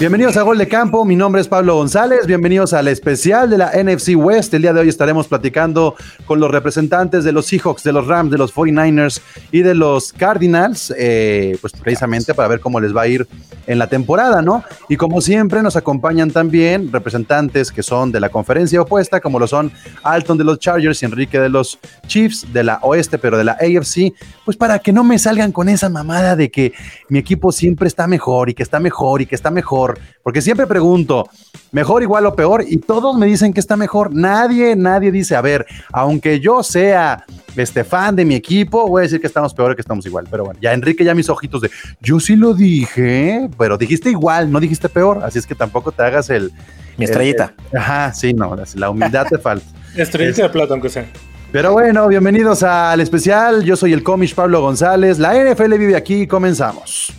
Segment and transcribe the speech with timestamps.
[0.00, 3.72] Bienvenidos a Gol de Campo, mi nombre es Pablo González, bienvenidos al especial de la
[3.72, 4.54] NFC West.
[4.54, 5.94] El día de hoy estaremos platicando
[6.24, 9.20] con los representantes de los Seahawks, de los Rams, de los 49ers
[9.52, 13.28] y de los Cardinals, eh, pues precisamente para ver cómo les va a ir
[13.66, 14.64] en la temporada, ¿no?
[14.88, 19.46] Y como siempre nos acompañan también representantes que son de la conferencia opuesta, como lo
[19.46, 19.70] son
[20.02, 23.52] Alton de los Chargers y Enrique de los Chiefs, de la oeste, pero de la
[23.52, 24.14] AFC,
[24.46, 26.72] pues para que no me salgan con esa mamada de que
[27.10, 29.89] mi equipo siempre está mejor y que está mejor y que está mejor
[30.22, 31.28] porque siempre pregunto,
[31.72, 34.14] mejor, igual o peor, y todos me dicen que está mejor.
[34.14, 37.24] Nadie, nadie dice, a ver, aunque yo sea
[37.56, 40.26] este fan de mi equipo, voy a decir que estamos peor que estamos igual.
[40.30, 44.50] Pero bueno, ya Enrique, ya mis ojitos de, yo sí lo dije, pero dijiste igual,
[44.50, 46.52] no dijiste peor, así es que tampoco te hagas el...
[46.96, 47.54] Mi estrellita.
[47.74, 49.64] ajá, sí, no, la humildad te falta.
[49.96, 51.06] Estrellita de plata, aunque sea.
[51.52, 53.64] Pero bueno, bienvenidos al especial.
[53.64, 55.18] Yo soy el cómic Pablo González.
[55.18, 56.28] La NFL vive aquí.
[56.28, 57.12] Comenzamos.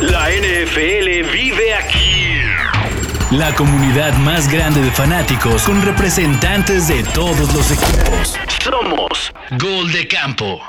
[0.00, 2.18] La NFL vive aquí.
[3.30, 8.36] La comunidad más grande de fanáticos con representantes de todos los equipos.
[8.62, 10.60] Somos Gol de Campo.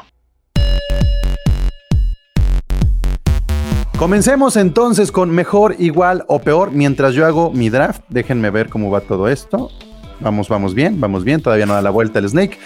[3.97, 8.01] Comencemos entonces con mejor, igual o peor mientras yo hago mi draft.
[8.09, 9.71] Déjenme ver cómo va todo esto.
[10.19, 11.41] Vamos, vamos bien, vamos bien.
[11.41, 12.57] Todavía no da la vuelta el Snake.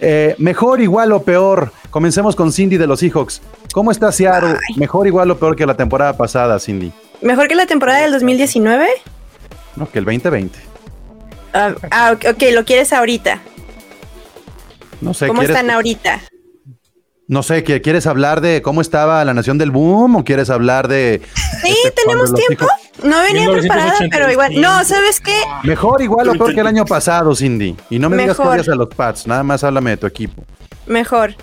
[0.00, 1.72] Eh, mejor, igual o peor.
[1.90, 3.40] Comencemos con Cindy de los Seahawks.
[3.74, 4.56] ¿Cómo está Seattle?
[4.76, 6.92] Mejor, igual o peor que la temporada pasada, Cindy.
[7.20, 8.86] ¿Mejor que la temporada del 2019?
[9.74, 10.56] No, que el 2020.
[11.52, 13.40] Ah, ah, ok, lo quieres ahorita.
[15.00, 15.26] No sé.
[15.26, 16.20] ¿Cómo están ahorita?
[17.26, 21.20] No sé, ¿quieres hablar de cómo estaba la nación del boom o quieres hablar de...
[21.62, 22.68] Sí, este, tenemos tiempo.
[23.02, 24.52] No venía preparada, pero igual.
[24.60, 25.40] No, ¿sabes qué?
[25.64, 27.74] Mejor, igual o peor que el año pasado, Cindy.
[27.90, 30.44] Y no me digas que odias a los Pats, nada más háblame de tu equipo.
[30.86, 31.34] Mejor.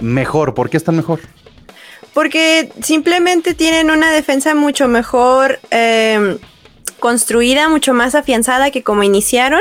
[0.00, 1.20] Mejor, ¿por qué están mejor?
[2.14, 6.38] Porque simplemente tienen una defensa mucho mejor em,
[6.98, 9.60] construida, mucho más afianzada que como iniciaron.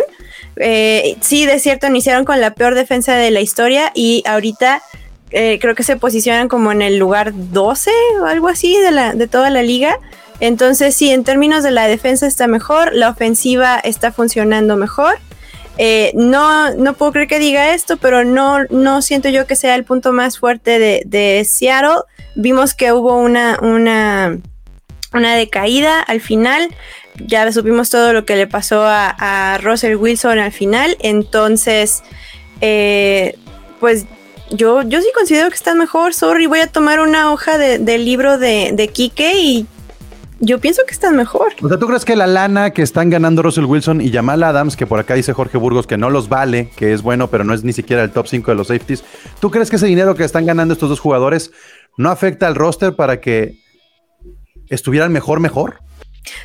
[0.56, 4.82] Eh, sí, de cierto, iniciaron con la peor defensa de la historia y ahorita
[5.32, 7.92] eh, creo que se posicionan como en el lugar 12
[8.22, 10.00] o algo así de, la, de toda la liga.
[10.40, 15.18] Entonces sí, en términos de la defensa está mejor, la ofensiva está funcionando mejor.
[15.80, 19.76] Eh, no, no puedo creer que diga esto, pero no, no siento yo que sea
[19.76, 22.02] el punto más fuerte de, Seattle.
[22.38, 24.38] Vimos que hubo una, una,
[25.12, 26.70] una decaída al final.
[27.26, 30.96] Ya supimos todo lo que le pasó a, Russell Wilson al final.
[31.00, 32.04] Entonces,
[32.62, 33.36] eh,
[33.80, 34.06] pues
[34.52, 36.14] yo, yo sí considero que están mejor.
[36.14, 39.68] Sorry, voy a tomar una hoja del libro de, de Kike y
[40.40, 41.54] yo pienso que están mejor.
[41.62, 44.76] O sea, ¿tú crees que la lana que están ganando Russell Wilson y Jamal Adams,
[44.76, 47.54] que por acá dice Jorge Burgos que no los vale, que es bueno, pero no
[47.54, 49.04] es ni siquiera el top 5 de los safeties,
[49.40, 51.52] ¿tú crees que ese dinero que están ganando estos dos jugadores
[51.98, 53.60] no afecta al roster para que
[54.70, 55.80] estuvieran mejor, mejor?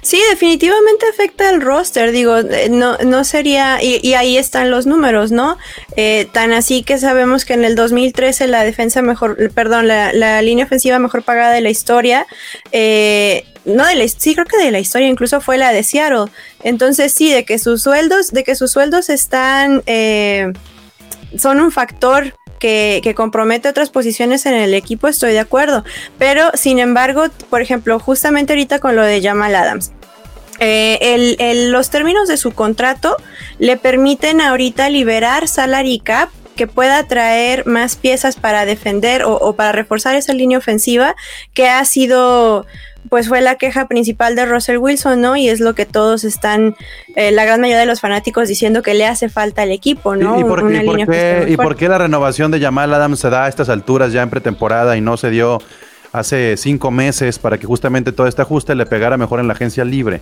[0.01, 5.33] Sí, definitivamente afecta al roster, digo, eh, no, no sería, y, ahí están los números,
[5.33, 5.59] ¿no?
[5.97, 10.65] Eh, tan así que sabemos que en el 2013 la defensa mejor, perdón, la, línea
[10.65, 12.27] ofensiva mejor pagada de la historia,
[12.73, 16.33] eh, no de la, sí creo que de la historia incluso fue la de Seattle.
[16.65, 19.83] Entonces sí, de que sus sueldos, de que sus sueldos están,
[21.37, 25.85] son un factor que, compromete otras posiciones en el equipo, estoy de acuerdo.
[26.17, 29.91] Pero, sin embargo, por ejemplo, justamente ahorita con lo de Jamal Adams.
[30.61, 33.17] Eh, los términos de su contrato
[33.59, 39.73] le permiten ahorita liberar salary cap que pueda traer más piezas para defender o, para
[39.73, 41.17] reforzar esa línea ofensiva
[41.55, 42.67] que ha sido
[43.09, 45.37] pues fue la queja principal de Russell Wilson, ¿no?
[45.37, 46.77] Y es lo que todos están,
[47.15, 50.39] eh, la gran mayoría de los fanáticos diciendo que le hace falta al equipo, ¿no?
[50.39, 54.31] ¿Y, por, qué, la renovación de Jamal Adams se da a estas alturas ya en
[54.31, 55.59] pretemporada y no se dio
[56.13, 59.85] hace cinco meses para que justamente todo este ajuste le pegara mejor en la agencia
[59.85, 60.21] libre?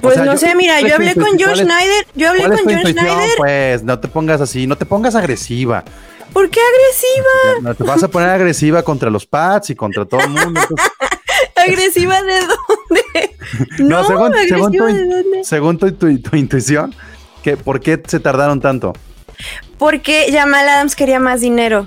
[0.00, 3.30] Pues no sé, mira, yo hablé con Josh Schneider, yo hablé con Josh Schneider.
[3.36, 5.84] Pues no te pongas así, no te pongas agresiva.
[6.32, 7.60] ¿Por qué agresiva?
[7.62, 10.60] No, te vas a poner agresiva contra los Pats y contra todo el mundo.
[11.56, 13.36] ¿Agresiva de dónde?
[13.78, 15.44] No, según, según, tu, de dónde?
[15.44, 16.94] según tu, intuición,
[17.64, 18.92] ¿por qué se tardaron tanto?
[19.78, 21.86] Porque Jamal Adams quería más dinero.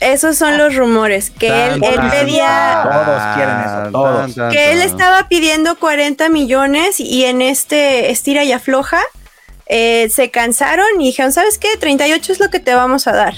[0.00, 2.82] Esos son los rumores, que él, pedía...
[2.82, 4.52] Todos quieren eso, todos.
[4.52, 9.00] que él estaba pidiendo 40 millones y en este estira y afloja
[9.66, 11.68] eh, se cansaron y dijeron, ¿sabes qué?
[11.78, 13.34] 38 es lo que te vamos a dar.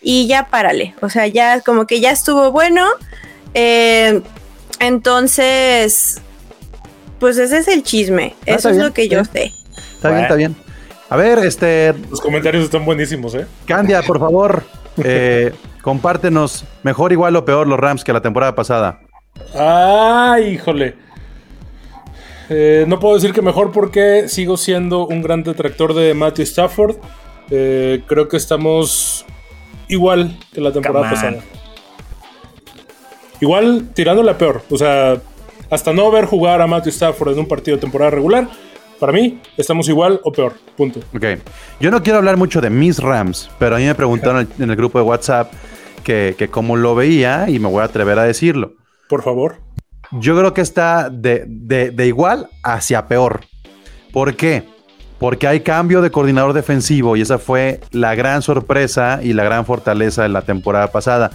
[0.00, 0.94] Y ya párale.
[1.00, 2.86] O sea, ya como que ya estuvo bueno.
[3.54, 4.20] Eh,
[4.80, 6.20] entonces,
[7.18, 8.34] pues ese es el chisme.
[8.40, 9.50] Ah, Eso es lo que yo sé.
[9.94, 10.56] Está bien, está bien.
[11.08, 11.94] A ver, este.
[12.10, 13.46] Los comentarios están buenísimos, ¿eh?
[13.66, 14.64] Candia, por favor,
[15.04, 19.00] eh, compártenos mejor, igual o peor los Rams que la temporada pasada.
[19.54, 20.96] Ay, híjole.
[22.48, 26.96] Eh, no puedo decir que mejor porque sigo siendo un gran detractor de Matthew Stafford.
[27.50, 29.24] Eh, creo que estamos
[29.88, 31.42] igual que la temporada pasada.
[33.40, 34.62] Igual tirándola peor.
[34.70, 35.20] O sea,
[35.70, 38.48] hasta no ver jugar a Matthew Stafford en un partido de temporada regular,
[38.98, 40.54] para mí estamos igual o peor.
[40.76, 41.00] Punto.
[41.14, 41.24] Ok.
[41.80, 44.76] Yo no quiero hablar mucho de mis Rams, pero a mí me preguntaron en el
[44.76, 45.52] grupo de WhatsApp
[46.02, 48.74] que, que cómo lo veía y me voy a atrever a decirlo.
[49.08, 49.63] Por favor.
[50.20, 53.40] Yo creo que está de, de- de igual hacia peor.
[54.12, 54.62] ¿Por qué?
[55.18, 59.64] Porque hay cambio de coordinador defensivo y esa fue la gran sorpresa y la gran
[59.64, 61.30] fortaleza de la temporada pasada.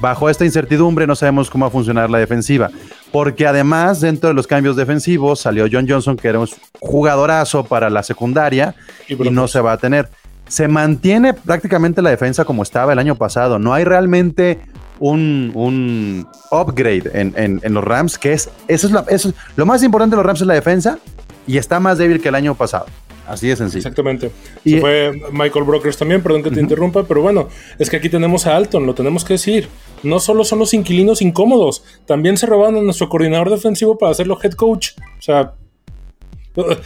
[0.00, 2.70] Bajo esta incertidumbre no sabemos cómo va a funcionar la defensiva.
[3.12, 6.48] Porque además, dentro de los cambios defensivos, salió John Johnson, que era un
[6.80, 8.74] jugadorazo para la secundaria
[9.08, 10.08] Y y, no se va a tener.
[10.48, 13.58] Se mantiene prácticamente la defensa como estaba el año pasado.
[13.58, 14.58] No hay realmente
[15.00, 19.66] un, un upgrade en, en- en los Rams, que es eso es, eso es- lo
[19.66, 20.98] más importante de los Rams es la defensa
[21.46, 22.86] y está más débil que el año pasado.
[23.26, 23.78] Así de sencillo.
[23.78, 24.30] Exactamente.
[24.64, 27.48] Y- Se fue Michael Brokers también, perdón que te interrumpa, pero bueno,
[27.78, 29.68] es que aquí tenemos a Alton, lo tenemos que decir.
[30.02, 34.38] No solo son los inquilinos incómodos, también se robaron a nuestro coordinador defensivo para hacerlo
[34.42, 34.90] head coach.
[35.18, 35.54] O sea,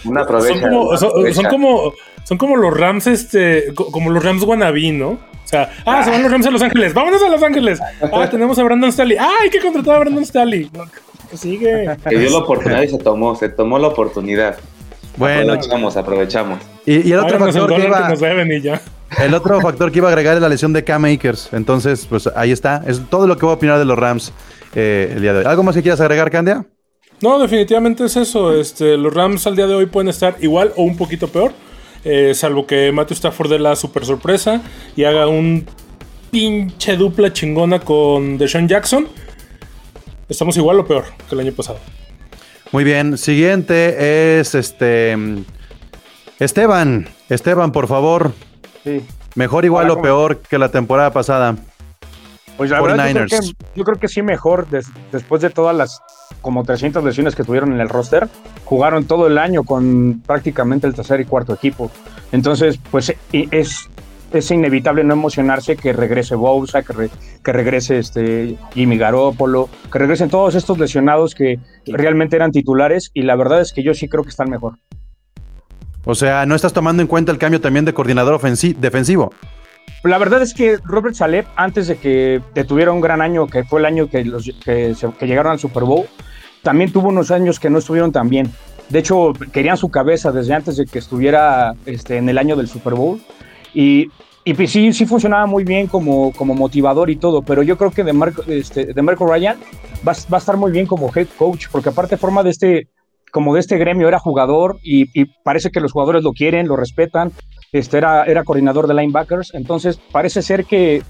[0.04, 1.92] Una aprovecha, son, como, una son- como
[2.24, 5.08] son como los Rams, este, co- como los Rams wannabe, ¿no?
[5.10, 5.18] O
[5.50, 7.80] sea, ah, se van los Rams a Los Ángeles, vámonos a Los Ángeles.
[8.12, 9.16] Ah, tenemos a Brandon Staley.
[9.18, 10.70] Ah, hay que contratar a Brandon Staley.
[11.30, 11.96] Que sigue.
[12.08, 14.56] Que dio la oportunidad y se tomó, se tomó la oportunidad.
[15.16, 16.58] Bueno, Aprovechamos, aprovechamos.
[16.86, 18.80] y, y el otro el factor que iba, nos deben y ya.
[19.18, 21.48] el otro factor que iba a agregar es la lesión de Cam Akers.
[21.52, 22.82] Entonces, pues ahí está.
[22.86, 24.32] Es todo lo que voy a opinar de los Rams
[24.74, 25.44] eh, el día de hoy.
[25.46, 26.64] ¿Algo más que quieras agregar, Candia?
[27.20, 28.54] No, definitivamente es eso.
[28.54, 31.52] Este, los Rams al día de hoy pueden estar igual o un poquito peor.
[32.04, 34.62] eh, salvo que Matthew Stafford dé la super sorpresa
[34.94, 35.66] y haga un
[36.30, 39.08] pinche dupla chingona con Deshaun Jackson.
[40.28, 41.78] Estamos igual o peor que el año pasado.
[42.70, 43.18] Muy bien.
[43.18, 45.16] Siguiente es este
[46.38, 47.08] Esteban.
[47.28, 48.32] Esteban, por favor.
[48.84, 49.02] Sí.
[49.34, 51.56] Mejor igual Hola, o peor que la temporada pasada.
[52.56, 53.54] Pues la verdad, yo creo, 49ers.
[53.56, 56.00] que, yo creo que sí mejor des- después de todas las
[56.40, 58.28] como 300 lesiones que tuvieron en el roster,
[58.64, 61.90] jugaron todo el año con prácticamente el tercer y cuarto equipo.
[62.32, 63.88] Entonces, pues y es,
[64.32, 67.10] es inevitable no emocionarse que regrese Bosa, que, re-
[67.42, 73.22] que regrese este Jimmy Garoppolo, que regresen todos estos lesionados que realmente eran titulares y
[73.22, 74.74] la verdad es que yo sí creo que están mejor.
[76.04, 79.32] O sea, no estás tomando en cuenta el cambio también de coordinador defensivo.
[80.04, 83.80] La verdad es que Robert Saleh, antes de que tuviera un gran año, que fue
[83.80, 84.24] el año que,
[85.20, 86.06] llegaron al Super Bowl,
[86.62, 88.50] también tuvo unos años que no estuvieron tan bien.
[88.88, 92.68] De hecho, querían su cabeza desde antes de que estuviera este, en el año del
[92.68, 93.20] Super Bowl.
[93.74, 94.08] Y,
[94.44, 98.02] y pues sí, funcionaba muy bien como, como motivador y todo, pero yo creo que
[98.02, 99.58] de Marco, este, de Ryan
[100.06, 102.88] va, va a estar muy bien como head coach, porque aparte forma de este,
[103.30, 106.76] como de este gremio, era jugador y, y parece que los jugadores lo quieren, lo
[106.76, 107.32] respetan.
[107.72, 111.02] Este era, era coordinador de linebackers, entonces parece ser que,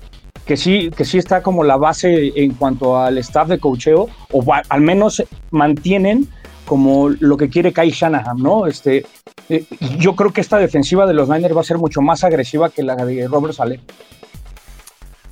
[0.44, 4.44] que, sí, que sí está como la base en cuanto al staff de cocheo, o
[4.44, 6.26] va- al menos mantienen
[6.64, 8.66] como lo que quiere Kai Shanahan, ¿no?
[8.66, 9.06] Este,
[9.48, 9.64] eh,
[9.98, 12.82] yo creo que esta defensiva de los Niners va a ser mucho más agresiva que
[12.82, 13.80] la de Robert Saleh.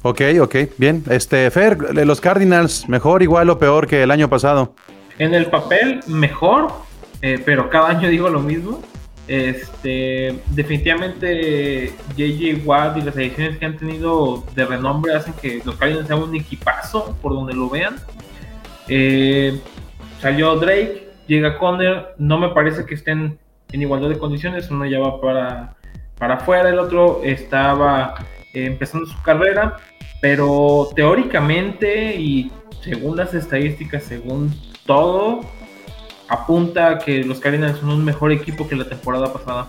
[0.02, 1.02] Ok, ok, bien.
[1.10, 4.74] Este, Fer, de los Cardinals, mejor igual o peor que el año pasado.
[5.18, 6.72] En el papel, mejor,
[7.20, 8.80] eh, pero cada año digo lo mismo.
[9.28, 15.74] Este, definitivamente JJ Watt y las ediciones que han tenido de renombre hacen que los
[15.74, 17.96] Cardinals sean un equipazo por donde lo vean.
[18.88, 19.60] Eh,
[20.20, 23.38] salió Drake, llega Conner, no me parece que estén
[23.72, 25.76] en igualdad de condiciones, uno ya va para,
[26.18, 28.14] para afuera, el otro estaba
[28.54, 29.78] eh, empezando su carrera,
[30.20, 34.54] pero teóricamente y según las estadísticas, según
[34.86, 35.40] todo,
[36.28, 39.68] apunta que los Cardinals son un mejor equipo que la temporada pasada.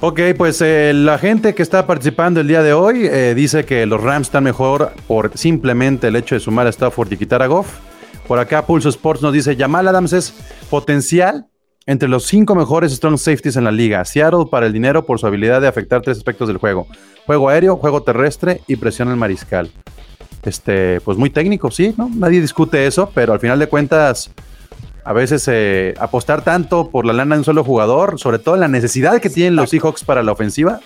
[0.00, 3.86] Ok, pues eh, la gente que está participando el día de hoy eh, dice que
[3.86, 7.46] los Rams están mejor por simplemente el hecho de sumar a Stafford y quitar a
[7.46, 7.78] Goff.
[8.28, 10.34] Por acá Pulso Sports nos dice, Jamal Adams es
[10.68, 11.46] potencial
[11.86, 14.04] entre los cinco mejores strong safeties en la liga.
[14.04, 16.86] Seattle para el dinero por su habilidad de afectar tres aspectos del juego.
[17.26, 19.70] Juego aéreo, juego terrestre y presión al mariscal.
[20.44, 22.10] Este, pues muy técnico, sí, ¿no?
[22.14, 24.30] Nadie discute eso, pero al final de cuentas,
[25.04, 28.68] a veces eh, apostar tanto por la lana de un solo jugador, sobre todo la
[28.68, 30.80] necesidad que tienen los Seahawks para la ofensiva,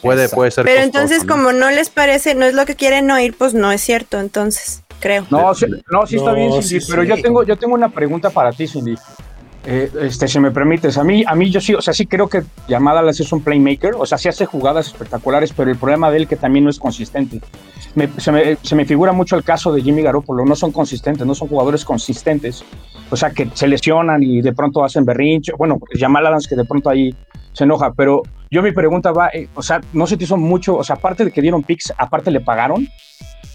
[0.00, 1.34] puede, puede ser Pero costoso, entonces, ¿no?
[1.34, 4.82] como no les parece, no es lo que quieren oír, pues no es cierto, entonces,
[5.00, 5.26] creo.
[5.30, 7.08] No, sí, no, sí está No, bien, Cindy, sí, pero sí.
[7.08, 8.94] yo tengo, yo tengo una pregunta para ti, Cindy.
[9.68, 12.28] Eh, este, si me permites, a mí, a mí yo sí, o sea, sí creo
[12.28, 16.18] que Llamada es un playmaker, o sea, sí hace jugadas espectaculares, pero el problema de
[16.18, 17.40] él que también no es consistente.
[18.18, 21.34] Se, me, se me figura mucho el caso de Jimmy Garoppolo, no son consistentes, no
[21.34, 22.64] son jugadores consistentes,
[23.10, 26.64] o sea, que se lesionan y de pronto hacen berrinche, bueno, Jamal Adams que de
[26.64, 27.12] pronto ahí
[27.52, 30.76] se enoja, pero yo mi pregunta va, eh, o sea, no se te hizo mucho,
[30.76, 32.86] o sea, aparte de que dieron picks, aparte le pagaron,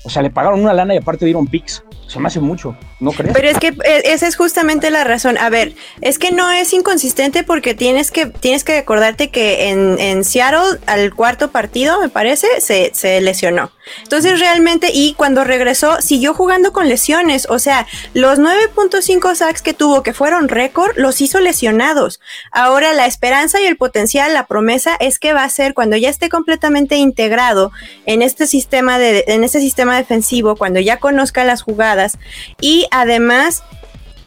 [0.03, 3.11] o sea, le pagaron una lana y aparte dieron picks, se me hace mucho, ¿no
[3.11, 3.33] crees?
[3.33, 5.37] Pero es que eh, esa es justamente la razón.
[5.37, 9.99] A ver, es que no es inconsistente porque tienes que, tienes que acordarte que en,
[9.99, 13.71] en Seattle, al cuarto partido, me parece, se, se lesionó.
[14.03, 17.47] Entonces realmente, y cuando regresó, siguió jugando con lesiones.
[17.49, 22.19] O sea, los 9.5 sacks que tuvo, que fueron récord, los hizo lesionados.
[22.51, 26.09] Ahora la esperanza y el potencial, la promesa es que va a ser cuando ya
[26.09, 27.71] esté completamente integrado
[28.05, 32.17] en este sistema de, en este sistema defensivo, cuando ya conozca las jugadas
[32.59, 33.63] y además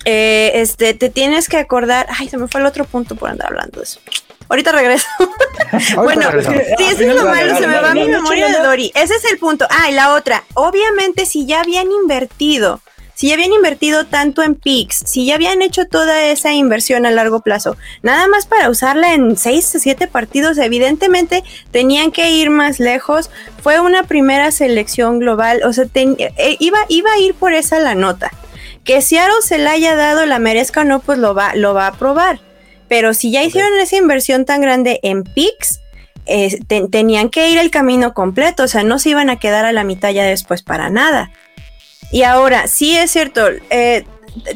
[0.05, 3.49] eh, este te tienes que acordar, ay, se me fue el otro punto por andar
[3.49, 4.01] hablando de eso.
[4.49, 5.07] Ahorita regreso.
[5.97, 6.63] bueno, regresamos.
[6.79, 8.93] sí, eso es lo malo, se me va mi memoria de Dori.
[8.95, 9.67] Ese es el punto.
[9.71, 12.81] Ah, y la otra, obviamente si ya habían invertido
[13.17, 17.13] si ya habían invertido tanto en PIX, si ya habían hecho toda esa inversión a
[17.13, 22.51] largo plazo, nada más para usarla en 6 o 7 partidos, evidentemente tenían que ir
[22.51, 23.31] más lejos.
[23.63, 27.79] Fue una primera selección global, o sea, ten- eh, iba, iba a ir por esa
[27.79, 28.33] la nota.
[28.83, 31.87] Que Seattle se la haya dado, la merezca o no, pues lo va, lo va
[31.87, 32.41] a probar.
[32.89, 35.81] Pero si ya hicieron esa inversión tan grande en PIX,
[36.27, 39.65] eh, te- tenían que ir el camino completo, o sea, no se iban a quedar
[39.65, 41.31] a la mitad ya después para nada.
[42.13, 44.05] Y ahora, sí es cierto, eh,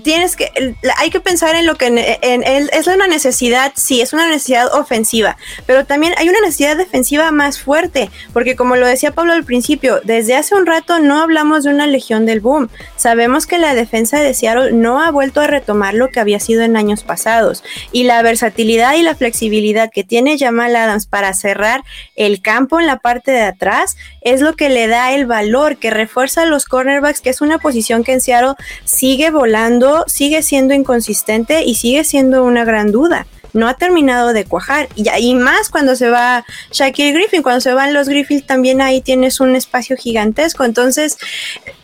[0.03, 4.75] tienes que, hay que pensar en lo que es una necesidad, sí, es una necesidad
[4.75, 9.45] ofensiva, pero también hay una necesidad defensiva más fuerte, porque como lo decía Pablo al
[9.45, 12.69] principio, desde hace un rato no hablamos de una legión del boom.
[12.97, 16.63] Sabemos que la defensa de Seattle no ha vuelto a retomar lo que había sido
[16.63, 21.83] en años pasados, y la versatilidad y la flexibilidad que tiene Jamal Adams para cerrar
[22.17, 25.91] el campo en la parte de atrás es lo que le da el valor, que
[25.91, 28.55] refuerza a los cornerbacks, que es una posición que en Seattle
[28.85, 29.68] sigue volando,
[30.07, 33.27] sigue siendo inconsistente y sigue siendo una gran duda.
[33.55, 34.89] No ha terminado de cuajar.
[34.95, 39.01] Y, y más cuando se va Shaquille Griffin, cuando se van los Griffin también ahí
[39.01, 40.65] tienes un espacio gigantesco.
[40.65, 41.17] Entonces,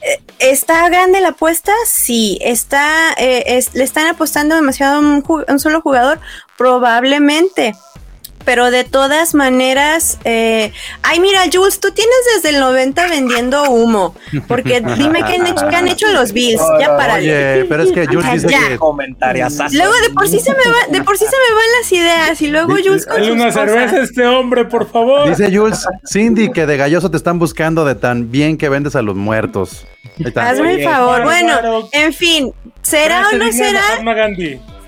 [0.02, 1.72] eh, ¿está grande la apuesta?
[1.86, 2.38] Sí.
[2.42, 5.00] ¿Está, eh, ¿Le están apostando demasiado a
[5.52, 6.20] un solo jugador?
[6.58, 7.74] Probablemente.
[8.44, 10.72] Pero de todas maneras, eh,
[11.02, 14.14] ay mira Jules, tú tienes desde el 90 vendiendo humo,
[14.48, 17.92] porque dime qué han hecho, qué han hecho los Bills, ya para Oye, pero es
[17.92, 18.68] que Jules dice Ya.
[18.68, 19.54] que Comentarios.
[19.72, 22.42] Luego de por sí se me va, de por sí se me van las ideas
[22.42, 23.70] y luego Jules con una cosas.
[23.70, 25.28] cerveza a este hombre, por favor.
[25.28, 29.02] Dice Jules, Cindy, que de galloso te están buscando de tan bien que vendes a
[29.02, 29.86] los muertos.
[30.36, 31.22] Hazme el favor.
[31.24, 33.80] Bueno, en fin, ¿será o Frase no será?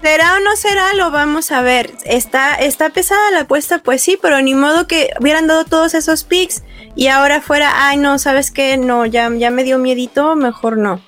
[0.07, 0.95] ¿Será o no será?
[0.95, 1.91] Lo vamos a ver.
[2.05, 6.23] Está, está pesada la apuesta, pues sí, pero ni modo que hubieran dado todos esos
[6.23, 6.63] picks
[6.95, 8.77] y ahora fuera, ay no, ¿sabes qué?
[8.77, 11.01] No, ya, ya me dio miedito, mejor no.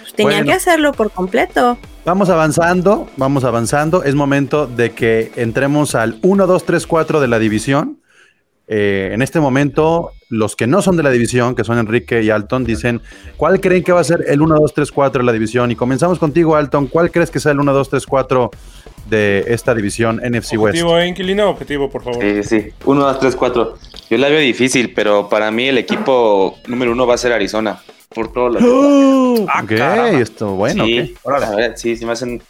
[0.00, 0.46] Pues tenían Bueno.
[0.46, 1.76] que hacerlo por completo.
[2.06, 4.02] Vamos avanzando, vamos avanzando.
[4.04, 8.00] Es momento de que entremos al 1, 2, 3, 4 de la división.
[8.68, 12.30] Eh, en este momento, los que no son de la división, que son Enrique y
[12.30, 13.00] Alton, dicen,
[13.36, 15.70] ¿cuál creen que va a ser el 1, 2, 3, 4 de la división?
[15.70, 16.88] Y comenzamos contigo, Alton.
[16.88, 18.50] ¿Cuál crees que sea el 1, 2, 3, 4
[19.08, 20.74] de esta división NFC West?
[20.76, 21.48] Objetivo, ¿eh, Inquilino?
[21.50, 22.22] Objetivo, por favor.
[22.22, 22.68] Sí, sí.
[22.84, 23.78] 1, 2, 3, 4.
[24.10, 27.80] Yo la veo difícil, pero para mí el equipo número uno va a ser Arizona.
[28.14, 28.58] Por todo lo
[29.48, 30.20] Ah, ok, caramba.
[30.20, 30.84] esto, bueno.
[30.86, 31.40] sí, ok.
[31.40, 32.40] la verdad, sí, sí me hacen.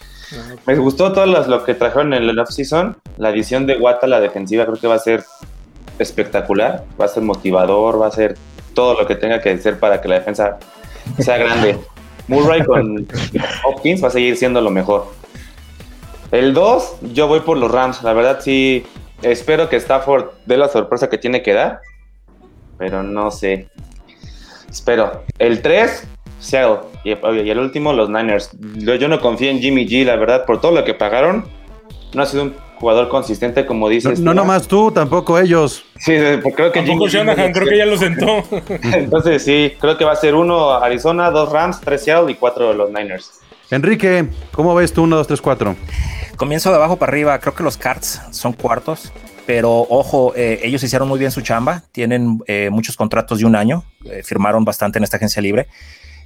[0.66, 2.96] Me gustó todo las- lo que trajeron en el off-season.
[3.16, 5.24] La adición de Wata a la defensiva creo que va a ser
[5.98, 6.84] espectacular.
[7.00, 8.36] Va a ser motivador, va a ser
[8.74, 10.58] todo lo que tenga que ser para que la defensa
[11.18, 11.78] sea grande.
[12.28, 13.06] Murray con
[13.64, 15.06] Hopkins va a seguir siendo lo mejor.
[16.32, 18.02] El 2, yo voy por los Rams.
[18.02, 18.84] La verdad, sí.
[19.22, 21.80] Espero que Stafford dé la sorpresa que tiene que dar.
[22.78, 23.68] Pero no sé.
[24.68, 25.22] Espero.
[25.38, 26.06] El 3,
[26.40, 26.80] Seattle.
[27.04, 28.50] Y, y el último, los Niners.
[28.74, 31.44] Yo, yo no confío en Jimmy G, la verdad, por todo lo que pagaron.
[32.12, 34.20] No ha sido un jugador consistente, como No, dices.
[34.20, 34.34] no tú.
[34.36, 35.84] nomás tú, tampoco ellos.
[35.98, 38.42] Sí, porque creo que Tampoco Shanahan, creo que ya lo sentó.
[38.92, 42.72] Entonces, sí, creo que va a ser uno Arizona, dos Rams, tres Seattle y cuatro
[42.72, 43.40] los Niners.
[43.70, 45.76] Enrique, ¿cómo ves tú 1, 2, 3, 4?
[46.36, 47.38] Comienzo de abajo para arriba.
[47.40, 49.12] Creo que los Cards son cuartos.
[49.44, 51.82] Pero ojo, eh, ellos hicieron muy bien su chamba.
[51.92, 53.84] Tienen eh, muchos contratos de un año.
[54.04, 55.66] eh, firmaron bastante en esta agencia libre.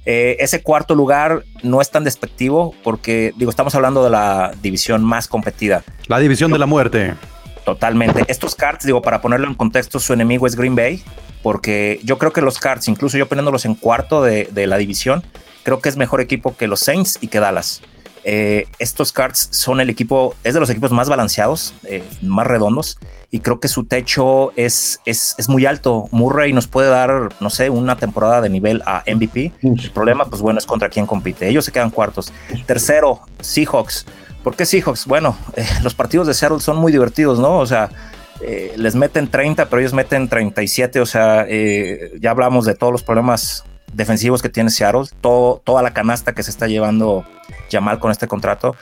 [0.05, 5.03] Eh, ese cuarto lugar no es tan despectivo porque, digo, estamos hablando de la división
[5.03, 5.83] más competida.
[6.07, 7.13] La división de la muerte.
[7.65, 8.23] Totalmente.
[8.27, 11.03] Estos Cards, digo, para ponerlo en contexto, su enemigo es Green Bay,
[11.43, 15.23] porque yo creo que los Cards, incluso yo poniéndolos en cuarto de, de la división,
[15.63, 17.81] creo que es mejor equipo que los Saints y que Dallas.
[18.23, 22.99] Eh, estos Cards son el equipo, es de los equipos más balanceados, eh, más redondos,
[23.31, 26.07] y creo que su techo es, es, es, muy alto.
[26.11, 29.53] Murray nos puede dar, no sé, una temporada de nivel a MVP.
[29.63, 31.47] El problema, pues bueno, es contra quién compite.
[31.47, 32.33] Ellos se quedan cuartos.
[32.65, 34.05] Tercero, Seahawks.
[34.43, 35.05] ¿Por qué Seahawks?
[35.05, 37.57] Bueno, eh, los partidos de Seattle son muy divertidos, ¿no?
[37.59, 37.89] O sea,
[38.41, 40.99] eh, les meten 30, pero ellos meten 37.
[40.99, 43.63] O sea, eh, ya hablamos de todos los problemas
[43.93, 47.25] defensivos que tiene Seattle, todo, toda la canasta que se está llevando
[47.71, 48.75] Jamal con este contrato.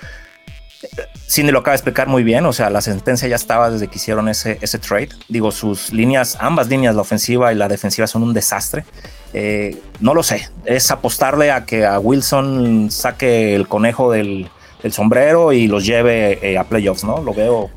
[1.27, 3.97] Cindy lo acaba de explicar muy bien, o sea, la sentencia ya estaba desde que
[3.97, 5.09] hicieron ese, ese trade.
[5.27, 8.85] Digo, sus líneas, ambas líneas, la ofensiva y la defensiva, son un desastre.
[9.33, 14.49] Eh, no lo sé, es apostarle a que a Wilson saque el conejo del,
[14.91, 17.21] sombrero y los lleve eh, a playoffs, ¿no?
[17.21, 17.69] Lo veo,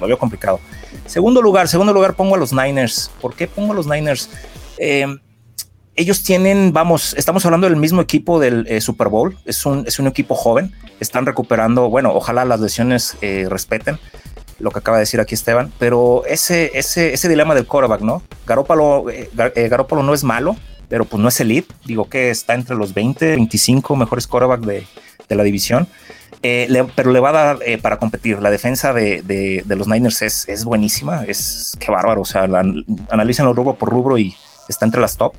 [0.00, 0.60] lo veo complicado.
[1.06, 3.10] Segundo lugar, segundo lugar pongo a los Niners.
[3.20, 4.30] ¿Por qué pongo a los Niners?
[4.78, 5.06] Eh,
[5.96, 9.98] ellos tienen, vamos, estamos hablando del mismo equipo del eh, Super Bowl, es un, es
[9.98, 13.98] un equipo joven, están recuperando, bueno, ojalá las lesiones eh, respeten
[14.58, 18.22] lo que acaba de decir aquí Esteban, pero ese, ese, ese dilema del quarterback, ¿no?
[18.46, 19.70] Garópalo, eh, eh,
[20.02, 20.56] no es malo,
[20.88, 24.86] pero pues no es elite, digo que está entre los 20, 25 mejores quarterback de,
[25.28, 25.88] de la división.
[26.42, 28.42] Le, pero le va a dar para competir.
[28.42, 32.20] La defensa de, de, los Niners es, es, buenísima, es que bárbaro.
[32.20, 32.62] O sea, la,
[33.08, 34.36] analícenlo rubro por rubro y
[34.68, 35.32] está entre las top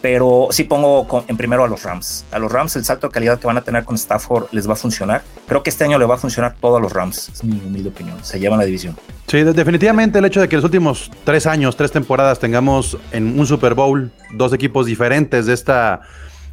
[0.00, 2.24] pero sí pongo en primero a los Rams.
[2.32, 4.72] A los Rams el salto de calidad que van a tener con Stafford les va
[4.72, 5.22] a funcionar.
[5.46, 7.90] Creo que este año le va a funcionar todo a los Rams, es mi humilde
[7.90, 8.16] opinión.
[8.22, 8.96] Se llevan la división.
[9.26, 13.46] Sí, definitivamente el hecho de que los últimos tres años, tres temporadas tengamos en un
[13.46, 16.00] Super Bowl dos equipos diferentes de esta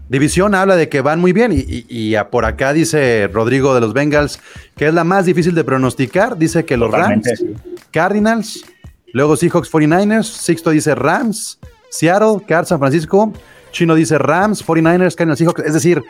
[0.09, 3.81] división habla de que van muy bien y, y, y por acá dice Rodrigo de
[3.81, 4.39] los Bengals
[4.75, 6.37] que es la más difícil de pronosticar.
[6.37, 7.31] Dice que los Totalmente.
[7.35, 7.61] Rams,
[7.91, 8.65] Cardinals,
[9.13, 13.31] luego Seahawks 49ers, Sixto dice Rams, Seattle, Cards, San Francisco.
[13.71, 15.63] Chino dice Rams, 49ers, Cardinals, Seahawks.
[15.63, 16.03] Es decir,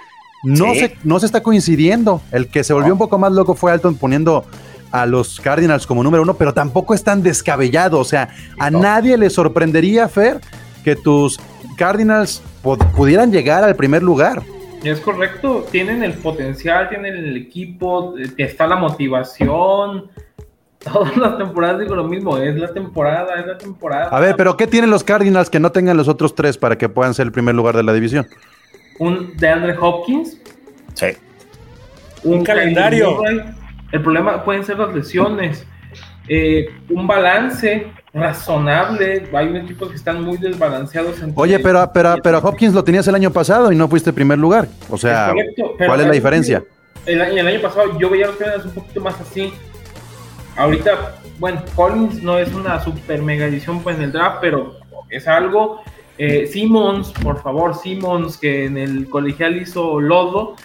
[0.44, 0.80] no, ¿Sí?
[0.80, 2.22] se, no se está coincidiendo.
[2.32, 2.96] El que se volvió no.
[2.96, 4.46] un poco más loco fue Alton poniendo
[4.92, 8.00] a los Cardinals como número uno, pero tampoco es tan descabellado.
[8.00, 8.30] O sea,
[8.60, 8.80] a no.
[8.80, 10.40] nadie le sorprendería, Fer,
[10.84, 11.40] que tus
[11.78, 12.42] Cardinals
[12.96, 14.44] pudieran llegar al primer lugar.
[14.84, 20.10] Es correcto, tienen el potencial, tienen el equipo, está la motivación,
[20.92, 24.06] todas las temporadas digo lo mismo, es la temporada, es la temporada.
[24.06, 26.90] A ver, pero ¿qué tienen los Cardinals que no tengan los otros tres para que
[26.90, 28.28] puedan ser el primer lugar de la división?
[29.00, 30.38] Un de Andre Hopkins.
[30.94, 31.08] Sí.
[32.24, 33.22] Un, un calendario.
[33.92, 35.66] El problema pueden ser las lesiones.
[36.28, 39.30] Eh, un balance razonable.
[39.34, 41.22] Hay equipos que están muy desbalanceados.
[41.22, 44.38] Entre Oye, pero, pero, pero Hopkins lo tenías el año pasado y no fuiste primer
[44.38, 44.68] lugar.
[44.90, 46.64] O sea, es correcto, ¿cuál es la diferencia?
[47.06, 49.54] El, el, año pasado yo veía los Cardinals un poquito más así
[50.58, 54.76] ahorita, bueno, Collins no es una super mega edición pues, en el draft, pero
[55.10, 55.82] es algo.
[56.18, 60.56] Eh, Simmons, por favor, Simmons, que en el colegial hizo lodo.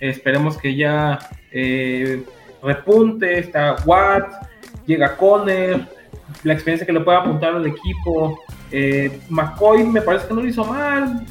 [0.00, 1.18] Esperemos que ya
[1.50, 2.22] eh,
[2.62, 3.38] repunte.
[3.38, 4.30] Está Watt,
[4.86, 5.86] llega Conner,
[6.44, 8.38] la experiencia que le pueda apuntar al equipo.
[8.70, 11.24] Eh, McCoy me parece que no lo hizo mal.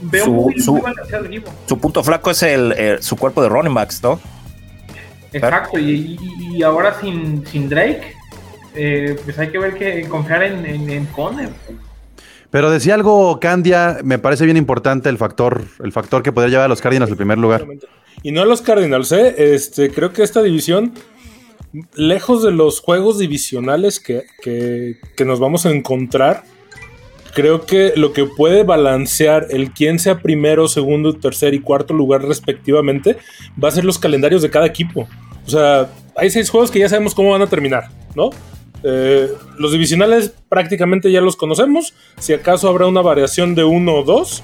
[0.00, 1.44] Veo su, muy, su, muy el.
[1.66, 4.18] Su punto flaco es el, eh, su cuerpo de running backs, ¿no?
[5.32, 8.14] Exacto, y, y, y, ahora sin, sin Drake,
[8.74, 11.50] eh, pues hay que ver que confiar en, en, en Conner.
[12.50, 16.64] Pero decía algo Candia, me parece bien importante el factor, el factor que podría llevar
[16.64, 17.66] a los Cardinals al primer lugar.
[18.22, 19.34] Y no a los Cardinals, ¿eh?
[19.36, 20.94] Este, creo que esta división,
[21.94, 26.44] lejos de los juegos divisionales que, que, que nos vamos a encontrar,
[27.34, 32.22] creo que lo que puede balancear el quién sea primero, segundo, tercer y cuarto lugar
[32.22, 33.16] respectivamente
[33.62, 35.08] va a ser los calendarios de cada equipo.
[35.46, 38.30] O sea, hay seis juegos que ya sabemos cómo van a terminar, ¿no?
[38.82, 41.94] Eh, los divisionales prácticamente ya los conocemos.
[42.18, 44.42] Si acaso habrá una variación de uno o dos,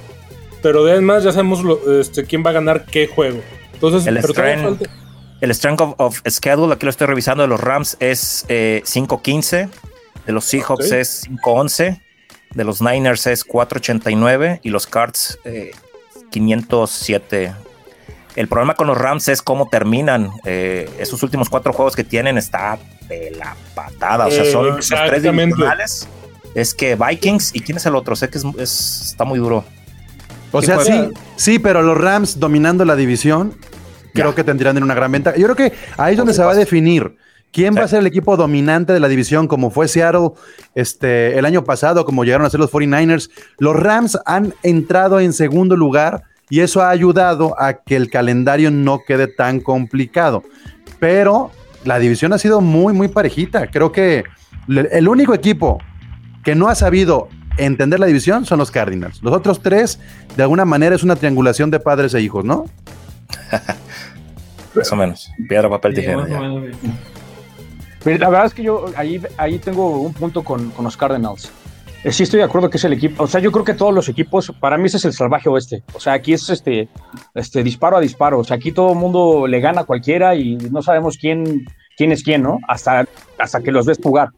[0.63, 3.41] pero de además ya sabemos lo, este, quién va a ganar qué juego.
[3.75, 4.89] Entonces, el strength,
[5.41, 9.69] el strength of, of, schedule, aquí lo estoy revisando, de los Rams es eh, 5-15,
[10.27, 11.01] de los Seahawks okay.
[11.01, 12.04] es 5-11
[12.55, 15.73] de los Niners es 489 y los Cards eh,
[16.31, 17.53] 507.
[18.37, 20.31] El problema con los Rams es cómo terminan.
[20.45, 24.27] Eh, esos últimos cuatro juegos que tienen está de la patada.
[24.27, 26.09] O sea, son los tres divisionales.
[26.55, 28.17] Es que Vikings y quién es el otro.
[28.17, 29.65] Sé que es, es, está muy duro.
[30.53, 30.93] O sea, sí,
[31.37, 33.57] sí, pero los Rams dominando la división,
[34.13, 35.37] creo que tendrían una gran ventaja.
[35.37, 37.17] Yo creo que ahí es donde se va a definir.
[37.55, 37.79] ¿Quién sí.
[37.79, 40.31] va a ser el equipo dominante de la división como fue Seattle
[40.75, 43.31] este, el año pasado, como llegaron a ser los 49ers?
[43.59, 48.71] Los Rams han entrado en segundo lugar y eso ha ayudado a que el calendario
[48.71, 50.43] no quede tan complicado.
[50.99, 51.51] Pero
[51.85, 53.69] la división ha sido muy, muy parejita.
[53.71, 54.25] Creo que
[54.69, 55.79] el único equipo
[56.43, 59.23] que no ha sabido entender la división son los Cardinals.
[59.23, 60.01] Los otros tres,
[60.37, 62.65] de alguna manera, es una triangulación de padres e hijos, ¿no?
[64.75, 65.31] más o menos.
[65.49, 66.17] Piedra, papel, Sí, tijera.
[66.19, 66.41] más o ya.
[66.41, 66.91] menos, sí.
[68.05, 71.51] Pero la verdad es que yo ahí, ahí tengo un punto con, con los Cardinals.
[72.05, 73.95] Eh, Sí estoy de acuerdo que es el equipo, o sea, yo creo que todos
[73.95, 75.83] los equipos, para mí ese es el salvaje oeste.
[75.95, 76.89] O sea, aquí es este,
[77.35, 78.41] este disparo a disparo.
[78.41, 81.65] O sea, aquí todo el mundo le gana a cualquiera y no sabemos quién,
[81.97, 82.59] quién es quién, ¿no?
[82.69, 83.07] Hasta,
[83.39, 84.29] hasta que los ves jugar.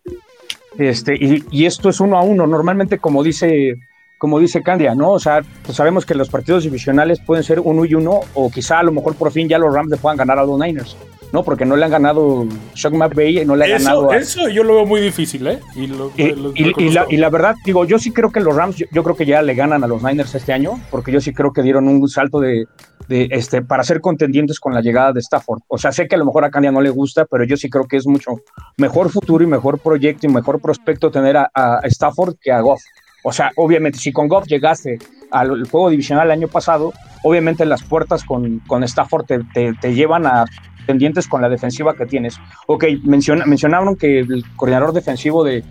[0.79, 2.47] Este, y, y esto es uno a uno.
[2.47, 3.75] Normalmente, como dice,
[4.19, 5.11] como dice Candia, ¿no?
[5.11, 8.79] O sea, pues sabemos que los partidos divisionales pueden ser uno y uno, o quizá
[8.79, 10.97] a lo mejor por fin ya los Rams le puedan ganar a los Niners,
[11.33, 11.43] ¿no?
[11.43, 14.63] Porque no le han ganado Shock McVay, no le ha ganado Eso, a, eso yo
[14.63, 15.59] lo veo muy difícil, ¿eh?
[15.75, 17.07] Y, lo- y, lo- y- lo y la, conozco.
[17.13, 19.43] y la verdad, digo, yo sí creo que los Rams, yo, yo creo que ya
[19.43, 22.41] le ganan a los Niners este año, porque yo sí creo que dieron un salto
[22.41, 22.67] de,
[23.09, 25.61] de, este, para ser contendientes con la llegada de Stafford.
[25.69, 27.69] O sea, sé que a lo mejor a Candia no le gusta, pero yo sí
[27.69, 28.37] creo que es mucho
[28.77, 32.81] mejor futuro y mejor proyecto y mejor prospecto tener a, a Stafford que a Goff.
[33.25, 34.99] O sea, obviamente, si con Goff llegaste
[35.33, 36.93] al juego divisional el año pasado,
[37.25, 40.45] obviamente las puertas con, con Stafford te, te- te llevan a
[40.87, 42.39] pendientes con la defensiva que tienes.
[42.67, 45.65] Ok, menciona- mencionaron que el coordinador defensivo de,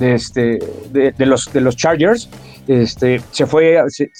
[0.00, 0.58] este,
[0.92, 2.28] de, los, de los Chargers
[2.66, 3.78] este, se fue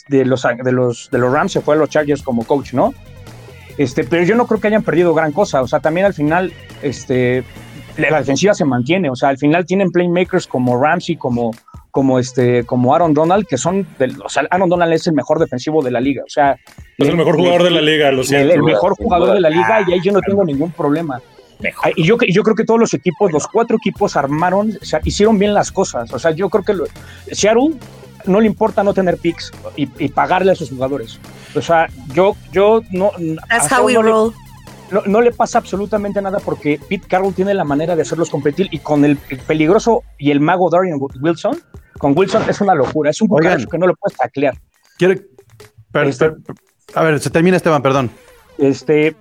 [0.08, 2.94] de los, de, los, de los Rams, se fue a los Chargers como coach, ¿no?
[3.76, 5.62] Este, pero yo no creo que hayan perdido gran cosa.
[5.62, 7.44] O sea, también al final, este,
[7.96, 9.08] la defensiva se mantiene.
[9.10, 11.52] O sea, al final tienen playmakers como Ramsey, como,
[11.98, 15.40] como, este, como Aaron Donald, que son, del- o sea, Aaron Donald es el mejor
[15.40, 16.22] defensivo de la liga.
[16.24, 16.52] O sea,
[16.96, 18.54] Es el mejor jugador de la liga, lo el, siento.
[18.54, 21.20] el mejor sin jugador de la liga y ahí yo no tengo ningún problema.
[21.82, 25.00] Ah, Y yo, yo creo que todos los equipos, los cuatro equipos armaron, o sea,
[25.02, 26.12] hicieron bien las cosas.
[26.14, 26.84] O sea, yo creo que lo-
[27.32, 27.74] Seattle
[28.26, 31.18] no le importa no tener picks y, y pagarle a sus jugadores.
[31.56, 33.10] O sea, yo, yo no.
[33.48, 34.32] That's how we no le- roll.
[34.92, 38.68] no, no le pasa absolutamente nada porque Pete Carroll tiene la manera de hacerlos competir
[38.70, 41.58] y con el, el peligroso y el mago Darian Wilson,
[41.98, 44.54] con Wilson es una locura, es un cucaracho que no lo puedes taclear.
[44.96, 45.20] Quiero-
[45.92, 46.56] per- Este- per-
[46.94, 48.10] a ver, se termina Esteban, perdón.
[48.56, 49.14] Este,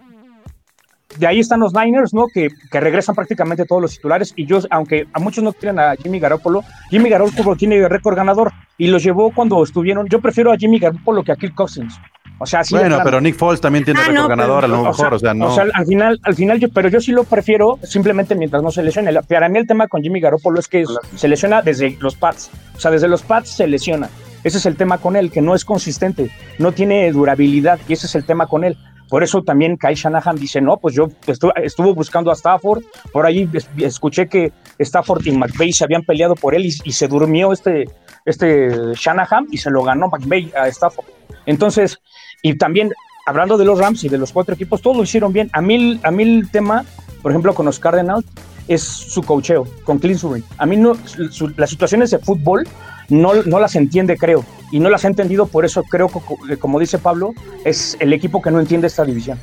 [1.18, 2.28] de ahí están los Niners, ¿no?
[2.34, 4.34] Que, que regresan prácticamente todos los titulares.
[4.36, 8.52] Y yo, aunque a muchos no quieren a Jimmy Garoppolo, Jimmy Garoppolo tiene récord ganador
[8.78, 10.08] y los llevó cuando estuvieron.
[10.10, 12.00] Yo prefiero a Jimmy Garoppolo que a Kirk Cousins.
[12.40, 12.76] O sea, sí.
[12.76, 15.20] bueno, pero Nick Foles también tiene Ah, récord no, ganador, a lo O mejor, o
[15.20, 15.56] sea, no.
[15.74, 19.12] al final, al final yo, pero yo sí lo prefiero simplemente mientras no se lesione.
[19.24, 20.84] Para mí el tema con Jimmy Garoppolo es que
[21.16, 22.52] se lesiona desde los pads.
[22.76, 24.10] O sea, desde los pads se lesiona.
[24.44, 28.06] Ese es el tema con él, que no es consistente, no tiene durabilidad y ese
[28.06, 28.78] es el tema con él.
[29.10, 33.26] Por eso también Kyle Shanahan dice, no, pues yo estu- estuvo buscando a Stafford, por
[33.26, 37.08] ahí es- escuché que Stafford y McVay se habían peleado por él y, y se
[37.08, 37.86] durmió este,
[38.26, 41.06] este Shanahan y se lo ganó McVay a Stafford.
[41.48, 41.98] Entonces,
[42.44, 42.92] y también
[43.26, 45.50] hablando de los Rams y de los cuatro equipos, todos lo hicieron bien.
[45.54, 46.86] A mí, a mí el tema,
[47.24, 48.26] por ejemplo, con los Cardinals,
[48.68, 50.44] es su cocheo, con Clinsbury.
[50.58, 50.96] A mí no,
[51.32, 52.68] su- las situaciones de fútbol
[53.10, 54.46] no, no las entiende, creo.
[54.72, 56.10] Y no las ha entendido, por eso creo
[56.48, 57.34] que, como dice Pablo,
[57.64, 59.40] es el equipo que no entiende esta división.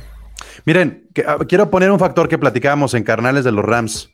[0.65, 4.09] Miren, ah, quiero poner un factor que platicábamos en Carnales de los Rams,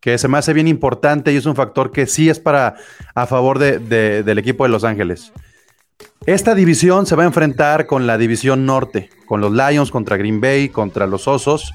[0.00, 2.74] que se me hace bien importante y es un factor que sí es para
[3.14, 5.32] a favor de- de- del equipo de Los Ángeles.
[6.26, 10.40] Esta división se va a enfrentar con la división norte, con los Lions contra Green
[10.40, 11.72] Bay, contra los Osos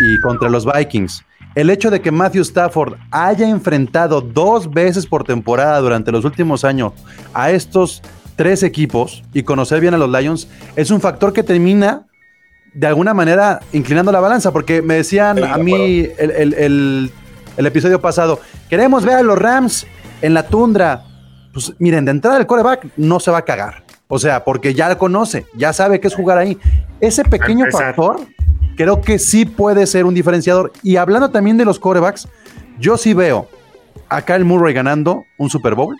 [0.00, 1.24] y contra los Vikings.
[1.54, 6.64] El hecho de que Matthew Stafford haya enfrentado dos veces por temporada durante los últimos
[6.64, 6.92] años
[7.32, 8.02] a estos
[8.34, 12.06] tres equipos y conocer bien a los Lions es un factor que termina
[12.74, 15.72] de alguna manera inclinando la balanza, porque me decían Sí, a mí
[16.18, 17.10] el, el- el-
[17.56, 19.86] el episodio pasado, queremos ver a los Rams
[20.22, 21.04] en la tundra.
[21.54, 23.84] Pues miren, de entrada el coreback no se va a cagar.
[24.08, 26.58] O sea, porque ya lo conoce, ya sabe qué es jugar ahí.
[27.00, 28.20] Ese pequeño factor
[28.76, 30.72] creo que sí puede ser un diferenciador.
[30.82, 32.28] Y hablando también de los corebacks,
[32.78, 33.48] yo sí veo
[34.08, 35.96] a Kyle Murray ganando un Super Bowl.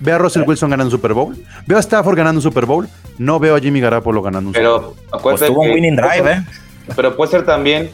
[0.00, 1.36] Veo a Russell Wilson ganando un Super Bowl.
[1.66, 2.88] Veo a Stafford ganando un Super Bowl.
[3.18, 4.94] No veo a Jimmy Garoppolo ganando un Super Bowl.
[5.10, 6.44] Pero Pues tuvo un winning drive, ¿eh?
[6.94, 7.90] Pero puede ser también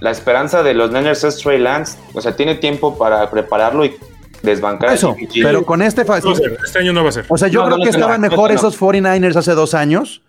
[0.00, 1.98] la esperanza de los Niners es Trey Lance.
[2.14, 3.96] O sea, tiene tiempo para prepararlo y
[4.42, 7.24] desbancar Eso, pero con este No ser, este año no va a ser.
[7.28, 8.56] O sea, yo No, creo no, que estaban no, mejor no.
[8.56, 10.22] esos 49ers hace dos años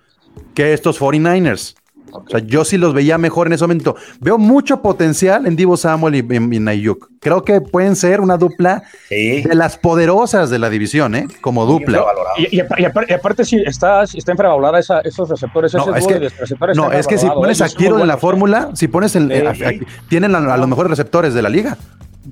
[0.53, 1.75] que estos 49ers.
[2.11, 2.25] Ok.
[2.25, 3.95] O sea, yo sí los veía mejor en ese momento.
[4.19, 7.07] Veo mucho potencial en Divo Samuel y en, en Ayuk.
[7.19, 9.43] Creo que pueden ser una dupla Sí.
[9.43, 11.27] de las poderosas de la división, ¿eh?
[11.41, 12.03] Como dupla.
[12.37, 15.71] Y, y apar- y apar- y aparte, sí, está, está infravalorada esa- esos receptores.
[15.75, 17.65] No, ese es que- de receptores No, es que si pones ¿eh?
[17.65, 19.63] a Kiro en la fórmula, si pones el, eh, Sí.
[19.63, 19.73] a- a-
[20.09, 21.77] tienen a, a los mejores receptores de la liga.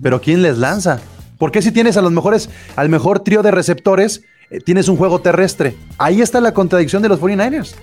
[0.02, 1.00] Pero ¿quién les lanza?
[1.38, 4.98] ¿Por qué si tienes a los mejores, al mejor trío de receptores, eh, tienes un
[4.98, 5.76] juego terrestre?
[5.98, 7.76] Ahí está la contradicción de los 49ers.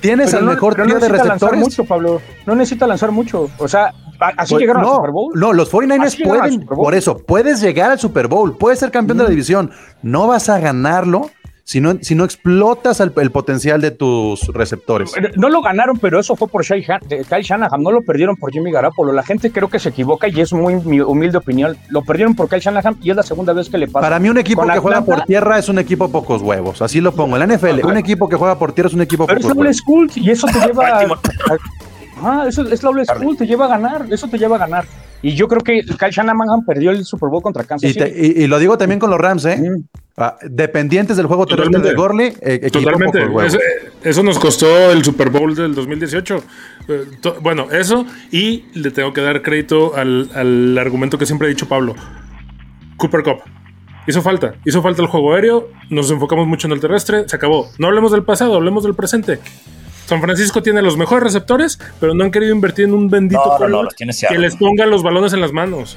[0.00, 1.60] Tienes Pero al no- mejor trío no de necesita lanzar receptores.
[1.60, 2.20] mucho, Pablo.
[2.46, 3.50] No necesita lanzar mucho.
[3.58, 3.92] O sea,
[4.36, 5.32] así Pues, llegaron no, al Super Bowl.
[5.34, 8.78] No, los 49ers Así llegaron al pueden, por eso, puedes llegar al Super Bowl, puedes
[8.78, 9.70] ser campeón de la división.
[10.02, 11.30] No vas a ganarlo
[11.66, 15.12] si no, si no explotas el, el potencial de tus receptores.
[15.36, 17.82] No lo ganaron, pero eso fue por Shai Han- de Kyle Shanahan.
[17.82, 19.12] No lo perdieron por Jimmy Garapolo.
[19.12, 21.76] La gente creo que se equivoca y es muy mi humilde opinión.
[21.88, 24.02] Lo perdieron por Kyle Shanahan y es la segunda vez que le pasa.
[24.06, 27.00] Para mí un equipo Con que juega por tierra es un equipo pocos huevos, así
[27.00, 27.36] lo pongo.
[27.38, 29.56] En la NFL, un equipo que juega por tierra es un equipo Pero es pocos
[29.56, 29.76] doble huevos.
[29.78, 31.06] school y eso te lleva a...
[32.22, 34.06] Ah, eso es doble school, te lleva a ganar.
[34.10, 34.84] Eso te lleva a ganar.
[35.26, 38.40] Y yo creo que Kyle Shanahan perdió el Super Bowl contra Kansas Y, te- City.
[38.40, 39.56] y- y lo digo también con los Rams, ¿eh?
[39.56, 39.82] Mm.
[40.18, 41.88] Ah, dependientes del juego terrestre Totalmente.
[41.88, 43.18] de Gorley, eh, Totalmente.
[43.26, 43.44] huevos.
[43.44, 43.58] Eso,
[44.04, 46.42] eso nos costó el Super Bowl del 2018.
[46.88, 51.46] Eh, to- bueno, eso y le tengo que dar crédito al, al argumento que siempre
[51.46, 51.94] ha dicho Pablo.
[52.98, 53.38] Cooper Cup.
[54.06, 54.54] Hizo falta.
[54.66, 55.68] Hizo falta el juego aéreo.
[55.90, 57.26] Nos enfocamos mucho en el terrestre.
[57.28, 57.68] Se acabó.
[57.78, 59.38] No hablemos del pasado, hablemos del presente.
[60.06, 63.88] San Francisco tiene los mejores receptores, pero no han querido invertir en un bendito No,
[64.28, 65.96] que les ponga los balones en las manos.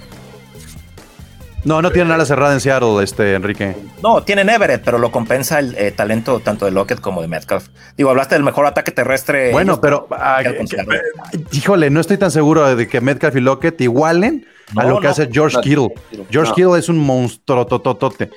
[1.64, 3.76] No, no tienen ala cerrada en Seattle, este Enrique.
[4.02, 7.68] No, tienen Everett, pero lo compensa el eh, talento tanto de Lockett como de Metcalf.
[7.98, 9.52] Digo, hablaste del mejor ataque terrestre.
[9.52, 13.82] Bueno, pero ah, que- que- híjole, no estoy tan seguro de que Metcalf y Lockett
[13.82, 14.46] igualen
[14.78, 15.12] a No, lo que no.
[15.12, 15.94] hace George No, Kittle.
[16.30, 16.56] George no.
[16.56, 18.30] Kittle es un monstruo tototote.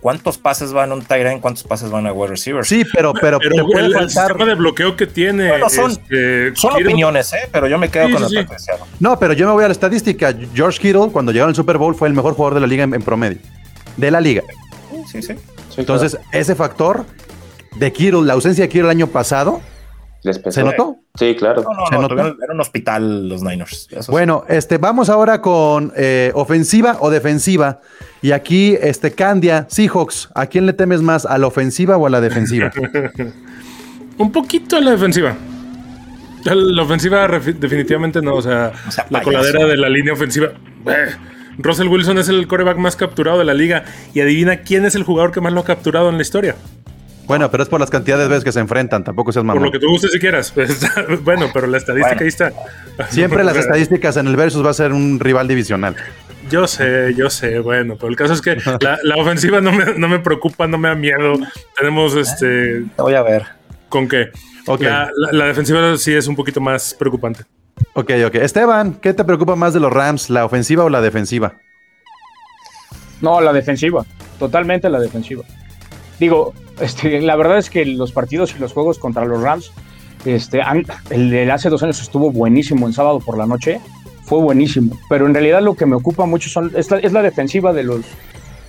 [0.00, 1.40] ¿Cuántos pases van a un tight end?
[1.40, 2.68] ¿Cuántos pases van a wide receivers?
[2.68, 4.28] Sí, pero, pero, Pero te puede el, el faltar.
[4.28, 5.48] sistema de bloqueo que tiene.
[5.48, 7.48] Bueno, son- este, Son opiniones, ¿eh?
[7.50, 8.70] Pero yo me quedo Sí, con sí, el sí.
[9.00, 10.34] No, pero yo me voy a la estadística.
[10.54, 12.94] George Kittle, cuando llegaron al Super Bowl, fue el mejor jugador de la liga en,
[12.94, 13.38] en promedio.
[13.96, 14.42] De la liga.
[15.10, 15.34] Sí, sí.
[15.34, 17.04] Sí, Entonces, ese factor
[17.74, 19.60] de Kittle, la ausencia de Kittle el año pasado,
[20.26, 20.60] Les pesó.
[20.60, 20.96] ¿se notó?
[21.14, 21.62] Sí, claro.
[21.62, 22.14] No, no, ¿Se no, notó?
[22.16, 23.88] tuvieron- era un hospital los Niners.
[23.90, 24.10] Eso sí.
[24.10, 27.80] Bueno, este, vamos ahora con eh, ofensiva o defensiva.
[28.22, 31.24] Y aquí, este, Candia, Seahawks, ¿a quién le temes más?
[31.26, 32.70] ¿A la ofensiva o a la defensiva?
[34.18, 35.34] Un poquito a la defensiva.
[36.44, 39.24] La ofensiva definitivamente no, o sea, O sea, la payaso.
[39.52, 40.48] coladera de la línea ofensiva.
[40.86, 41.06] eh,
[41.58, 43.84] Russell Wilson es el coreback más capturado de la liga
[44.14, 46.54] y adivina quién es el jugador que más lo ha capturado en la historia.
[47.26, 49.64] Bueno, pero es por las cantidades de veces que se enfrentan, tampoco seas Por mamón.
[49.64, 50.52] lo que tú gustes si quieras.
[51.22, 52.22] bueno, pero la estadística Bueno.
[52.22, 52.52] ahí está.
[53.10, 55.96] Siempre las estadísticas en el versus va a ser un rival divisional.
[56.50, 59.94] Yo sé, yo sé, bueno, pero el caso es que la, la ofensiva no me,
[59.98, 61.34] no me preocupa, no me da miedo.
[61.76, 63.44] Tenemos este Te voy a ver.
[63.88, 64.30] con qué.
[64.66, 64.82] Ok.
[64.82, 67.42] La, la- la defensiva sí es un poquito más preocupante.
[67.94, 68.34] Ok, ok.
[68.36, 71.54] Esteban, ¿qué te preocupa más de los Rams, la ofensiva o la defensiva?
[73.20, 74.04] No, la defensiva.
[74.38, 75.42] Totalmente la defensiva.
[76.18, 79.72] Digo, este, la verdad es que los partidos y los juegos contra los Rams,
[80.24, 80.60] este,
[81.10, 83.80] el de hace dos años estuvo buenísimo en sábado por la noche,
[84.24, 84.98] fue buenísimo.
[85.08, 87.84] Pero en realidad lo que me ocupa mucho son, es, la, es la defensiva de
[87.84, 88.04] los,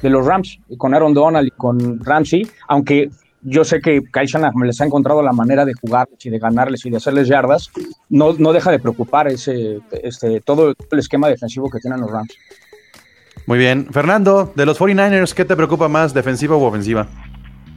[0.01, 3.09] de los Rams, con Aaron Donald y con Ramsey, aunque
[3.41, 6.85] yo sé que Kyle Shanahan les ha encontrado la manera de jugarles y de ganarles
[6.85, 7.71] y de hacerles yardas,
[8.09, 12.33] no, no deja de preocupar ese, este, todo el esquema defensivo que tienen los Rams.
[13.45, 13.87] Muy bien.
[13.91, 17.07] Fernando, de los 49ers, ¿qué te preocupa más, defensiva u ofensiva?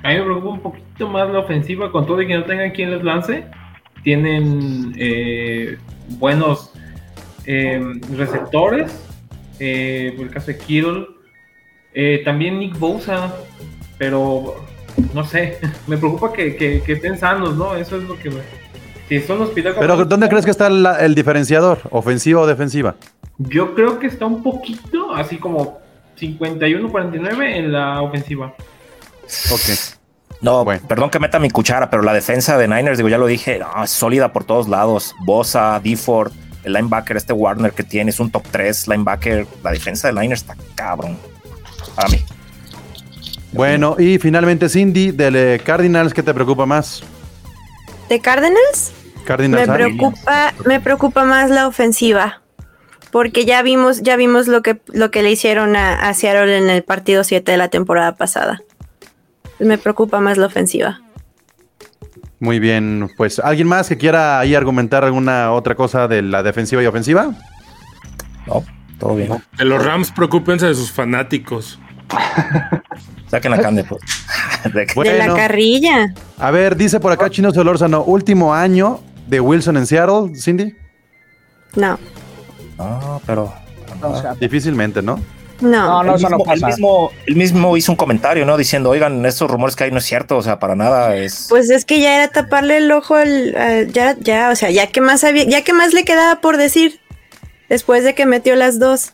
[0.02, 2.70] A mí me preocupa un poquito más la ofensiva, con todo y que no tengan
[2.70, 3.44] quien les lance.
[4.02, 5.76] Tienen eh,
[6.18, 6.72] buenos
[7.46, 7.82] eh,
[8.16, 8.90] receptores,
[9.58, 11.06] eh, por el caso de Kittle.
[11.92, 13.34] Eh, también Nick Bosa,
[13.98, 14.54] pero
[15.12, 17.74] no sé, me preocupa que, que- que estén sanos, ¿no?
[17.76, 18.36] Eso es lo que me...
[19.08, 19.74] Si son hospital...
[19.78, 21.78] Pero ¿dónde crees que está la- el diferenciador?
[21.90, 22.94] ¿Ofensiva o defensiva?
[23.38, 25.78] Yo creo que está un poquito, así como
[26.18, 28.54] 51-49 en la ofensiva.
[29.50, 30.00] Ok.
[30.40, 30.80] No, Bueno.
[30.88, 33.84] perdón que meta mi cuchara, pero la defensa de Niners, digo, ya lo dije, no,
[33.84, 35.14] es sólida por todos lados.
[35.20, 36.32] Bosa, Deford,
[36.64, 39.46] el linebacker, este Warner que tiene, es un top 3 linebacker.
[39.62, 41.18] La defensa de Niners está cabrón.
[41.94, 42.24] Para mí.
[43.52, 47.02] Bueno, y finalmente Cindy, de eh, Cardinals, ¿qué te preocupa más?
[48.08, 48.92] ¿De Cardinals?
[49.24, 49.66] Cardinals.
[49.66, 52.40] Me ah, preocupa, me preocupa más la ofensiva.
[53.10, 56.70] Porque ya vimos, ya vimos lo que, lo que le hicieron a, a Seattle en
[56.70, 58.62] el partido 7 de la temporada pasada.
[59.60, 61.00] Me preocupa más la ofensiva.
[62.38, 63.10] Muy bien.
[63.16, 67.34] Pues, ¿alguien más que quiera ahí argumentar alguna otra cosa de la defensiva y ofensiva?
[68.46, 68.64] No,
[68.98, 69.42] todo bien.
[69.58, 71.78] De los Rams, preocúpense de sus fanáticos.
[73.30, 74.02] Saquen la cande, pues.
[74.74, 76.12] De la carrilla.
[76.36, 80.74] A ver, dice por acá Chino Solórzano, último año de Wilson en Seattle, Cindy.
[81.76, 81.98] No,
[82.76, 83.52] No, pero.
[84.02, 85.20] O sea, Difícilmente, ¿no?
[85.60, 85.70] No.
[85.70, 86.66] No, no, Él eso no mismo, él, pasa.
[86.66, 88.56] mismo, él mismo hizo un comentario, ¿no?
[88.56, 91.46] Diciendo, oigan, estos rumores que hay no es cierto, o sea, para nada es.
[91.48, 94.86] Pues es que ya era taparle el ojo al, al- ya, ya, o sea, ya
[94.88, 97.00] que más había, ya que más le quedaba por decir
[97.68, 99.12] después de que metió las dos.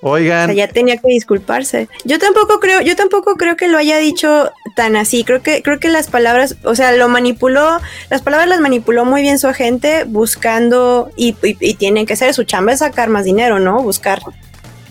[0.00, 1.88] O Oigan, sea, ya tenía que disculparse.
[2.04, 5.24] Yo tampoco creo, yo tampoco creo que lo haya dicho tan así.
[5.24, 9.22] Creo que, creo que las palabras, o sea, lo manipuló, las palabras las manipuló muy
[9.22, 13.24] bien su agente, buscando, y, y, y tienen que ser su chamba es sacar más
[13.24, 13.82] dinero, ¿no?
[13.82, 14.20] Buscar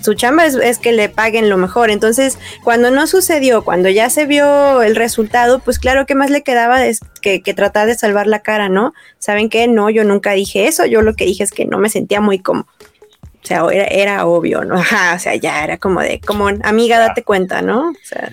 [0.07, 1.89] su chamba es, es que le paguen lo mejor.
[1.89, 6.43] Entonces, cuando no sucedió, cuando ya se vio el resultado, pues claro que más le
[6.43, 8.93] quedaba es que, que tratar de salvar la cara, ¿no?
[9.19, 9.67] ¿Saben qué?
[9.67, 12.39] No, yo nunca dije eso, yo lo que dije es que no me sentía muy
[12.39, 12.61] como...
[12.61, 14.75] O sea, era, era obvio, ¿no?
[14.79, 17.89] Ajá, o sea, ya era como de, como, amiga, date cuenta, ¿no?
[17.89, 18.31] O sea,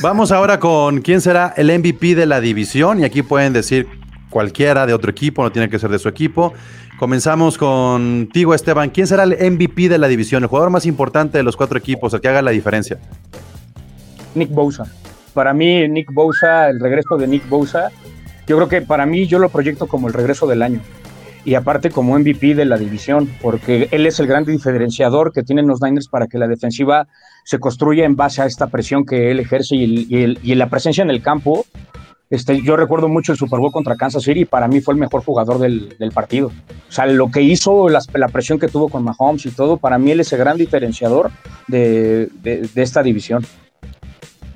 [0.00, 3.00] Vamos ahora con quién será el MVP de la división.
[3.00, 3.88] Y aquí pueden decir
[4.30, 6.54] cualquiera de otro equipo, no tiene que ser de su equipo.
[6.98, 8.90] Comenzamos contigo, Esteban.
[8.90, 10.42] ¿Quién será el MVP de la división?
[10.42, 12.98] El jugador más importante de los cuatro equipos, el que haga la diferencia.
[14.34, 14.84] Nick Bosa.
[15.34, 17.90] Para mí, Nick Bosa, el regreso de Nick Bosa,
[18.46, 20.80] yo creo que para mí yo lo proyecto como el regreso del año.
[21.44, 25.66] Y aparte como MVP de la división, porque él es el gran diferenciador que tienen
[25.66, 27.08] los Niners para que la defensiva
[27.44, 31.22] se construya en base a esta presión que él ejerce y, la presencia en el
[31.22, 31.64] campo.
[32.30, 35.00] Este, yo recuerdo mucho el Super Bowl contra Kansas City y para mí fue el
[35.00, 36.46] mejor jugador del, del partido.
[36.88, 39.98] O sea, lo que hizo, las- la presión que tuvo con Mahomes y todo, para
[39.98, 41.32] mí él es el gran diferenciador
[41.66, 43.44] de, de- de esta división.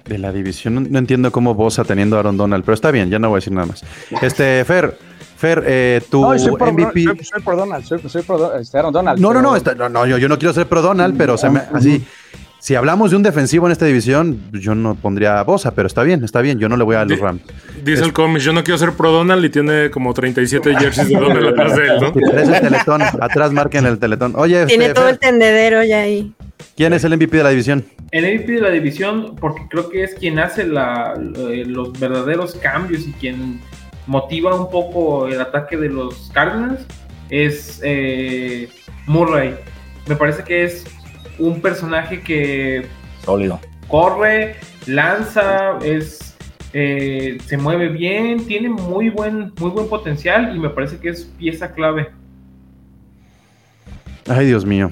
[0.04, 3.18] De la división, no, entiendo cómo Bosa teniendo a Aaron Donald, pero está bien, ya
[3.18, 3.82] no voy a decir nada más.
[4.22, 4.96] Este, Fer,
[5.36, 7.02] Fer, eh, tu No, soy por, MVP.
[7.04, 9.18] soy- soy por Donald, soy, soy por este, Aaron Donald.
[9.18, 11.36] No, no, pero- no, está- no, no, yo, yo no quiero ser pro Donald, pero
[11.36, 12.04] se me- así.
[12.64, 16.02] Si hablamos de un defensivo en esta división, yo no pondría a Bosa, pero está
[16.02, 16.58] bien, está bien.
[16.58, 17.42] Yo no le voy a los Di- Rams.
[17.84, 21.14] Dice el cómic, yo no quiero ser pro Donald y tiene como 37 jerseys de
[21.14, 22.08] Donald atrás de él, ¿no?
[22.40, 24.32] El teletón, atrás marquen el teletón.
[24.34, 26.32] Oye, tiene este, todo el tendedero ya ahí.
[26.74, 27.84] ¿quién es el MVP de la división?
[28.12, 31.12] El MVP de la división, porque creo que es quien hace la-
[31.50, 33.60] eh, los verdaderos cambios y quien
[34.06, 36.80] motiva un poco el ataque de los Cardinals,
[37.28, 38.70] es eh,
[39.06, 39.54] Murray.
[40.08, 40.86] Me parece que es
[41.38, 42.86] un personaje que
[43.24, 43.60] Sólido.
[43.88, 46.34] corre, lanza, es
[46.72, 51.24] eh, se mueve bien, tiene muy buen, muy buen potencial y me parece que es
[51.38, 52.08] pieza clave.
[54.28, 54.90] Ay, Dios mío.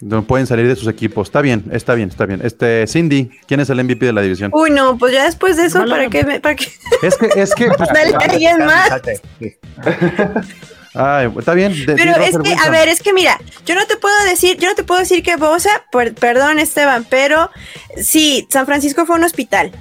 [0.00, 1.28] No pueden salir de sus equipos.
[1.28, 2.40] Está bien, está bien, está bien.
[2.42, 4.50] Este, Cindy, ¿quién es el MVP de la división?
[4.52, 6.24] Uy, no, pues ya después de eso, ¿para qué?
[6.24, 6.66] me- ¿Para qué?
[7.02, 8.90] Es que, es que, pues, Dale a alguien más.
[10.94, 11.72] Ay, está bien.
[11.86, 14.68] de- Pero es que, a ver, es que mira, yo no te puedo decir, yo
[14.68, 17.50] no te puedo decir que Bosa, per- perdón Esteban, pero
[18.00, 19.72] sí, San Francisco fue un hospital.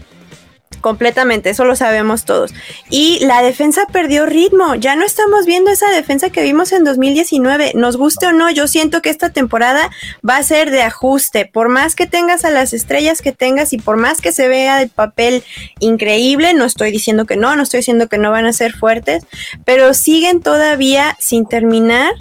[0.82, 2.54] Completamente, eso lo sabemos todos.
[2.90, 4.76] Y la defensa perdió ritmo.
[4.76, 7.74] Ya no estamos viendo esa defensa que vimos en 2019.
[7.76, 9.90] Nos guste o no, yo siento que esta temporada
[10.28, 11.46] va a ser de ajuste.
[11.46, 14.82] Por más que tengas a las estrellas que tengas y por más que se vea
[14.82, 15.44] el papel
[15.80, 19.24] increíble, no estoy diciendo que no, no estoy diciendo que no van a ser fuertes,
[19.66, 22.14] pero siguen todavía sin terminar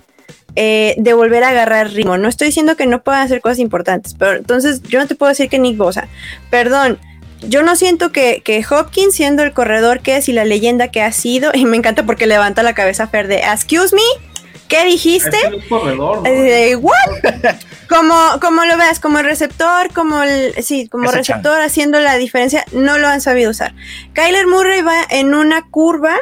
[0.56, 2.18] eh, de volver a agarrar ritmo.
[2.18, 5.30] No estoy diciendo que no puedan hacer cosas importantes, pero entonces yo no te puedo
[5.30, 6.08] decir que Nick Bosa.
[6.50, 6.98] Perdón,
[7.42, 11.02] yo no siento que, que Hopkins, siendo el corredor que es y la leyenda que
[11.02, 14.02] ha sido, y me encanta porque levanta la cabeza Fer de, excuse me,
[14.68, 15.36] ¿qué dijiste?
[15.36, 16.26] Es es corredor, ¿no?
[16.26, 16.94] Eh, ¿what?
[17.88, 22.16] como, como lo veas, como el receptor, como el, sí, como Ese receptor haciendo la
[22.16, 23.74] diferencia, no lo han sabido usar.
[24.12, 26.16] Kyler Murray va en una curva,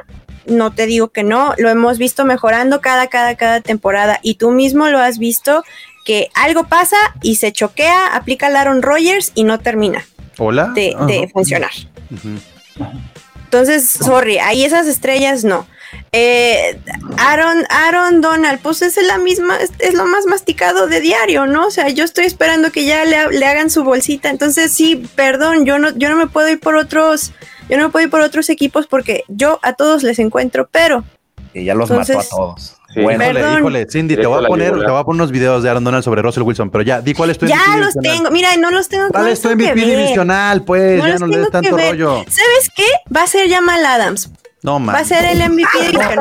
[0.46, 4.50] no te digo que no, lo hemos visto mejorando cada, cada, cada temporada y tú
[4.50, 5.62] mismo lo has visto
[6.06, 10.06] que algo pasa y se choquea, aplica el Aaron Rodgers y no termina
[10.38, 10.72] Hola.
[10.74, 11.70] de, funcionar.
[13.44, 15.66] Entonces, sorry, ahí esas estrellas no.
[16.12, 16.78] Eh,
[17.16, 21.66] Aaron, Aaron Donald, pues es la misma, es, es lo más masticado de diario, ¿no?
[21.66, 24.28] O sea, yo estoy esperando que ya le, le hagan su bolsita.
[24.28, 27.32] Entonces, sí, perdón, yo no, yo no me puedo ir por otros,
[27.68, 31.04] yo no me puedo ir por otros equipos porque yo a todos les encuentro, pero
[31.54, 32.74] Y ya los Entonces- mató a todos.
[32.94, 33.02] Sí.
[33.02, 33.58] Bueno, Híjole, Perdón.
[33.58, 36.02] híjole, Cindy, te voy a poner, te voy a poner unos videos de Aaron Donald
[36.02, 38.02] sobre Russell Wilson, pero ya, di cuál es tu ya los divisional.
[38.16, 38.30] tengo.
[38.30, 39.08] Mira, no los tengo.
[39.10, 39.84] ¿Cuál es tu MVP ver.
[39.98, 40.62] divisional?
[40.64, 42.16] Pues, No ya los no le des tanto rollo.
[42.28, 42.86] ¿Sabes qué?
[43.14, 44.30] Va a ser Jamal Adams.
[44.62, 44.94] No, man.
[44.96, 46.18] Va a ser el MVP divisional.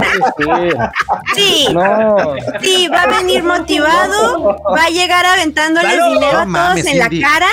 [1.36, 6.14] Sí, No, Sí, va a venir motivado, va a llegar aventándoles Claro.
[6.14, 7.48] dinero a No todos mames, en la cara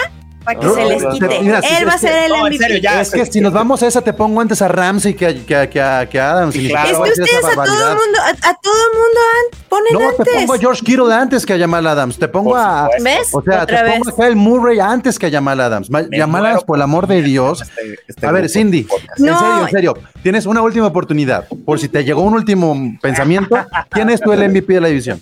[0.45, 1.41] para que No, se les quite.
[1.43, 2.59] mira, si Él va a que- ser el No, en MVP.
[2.65, 3.01] serio, ya.
[3.01, 5.57] Es que si nos vamos a esa, te pongo antes a Ramsey que a, que
[5.57, 6.57] a, que a, que a Adams.
[6.57, 7.05] y Claro.
[7.07, 7.89] Es que ustedes a todo barbaridad.
[7.97, 10.35] mundo, a, a todo mundo an- ponen No, te antes.
[10.37, 12.19] pongo a George Kittle antes que a Jamal Adams.
[12.19, 12.89] Te pongo Por a.
[13.01, 13.29] ¿Ves?
[13.33, 13.93] O sea, Otra te vez.
[13.99, 15.91] pongo a Kyle Murray antes que a Jamal Adams.
[15.91, 17.63] Me Jamal Adams, por el amor de Dios.
[17.63, 18.87] este- este A ver, Cindy,
[19.19, 19.99] en serio, en serio.
[20.23, 21.47] Tienes una última oportunidad.
[21.65, 23.57] Por si te llegó un último pensamiento,
[23.91, 25.21] ¿quién es tú el MVP de la división?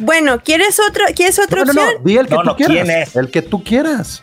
[0.00, 2.04] Bueno, ¿quieres otro, ¿quieres otra No, no, no, opción?
[2.04, 2.74] di el que No, tú no, quieras.
[2.76, 3.16] ¿quién es?
[3.16, 4.22] El que tú quieras.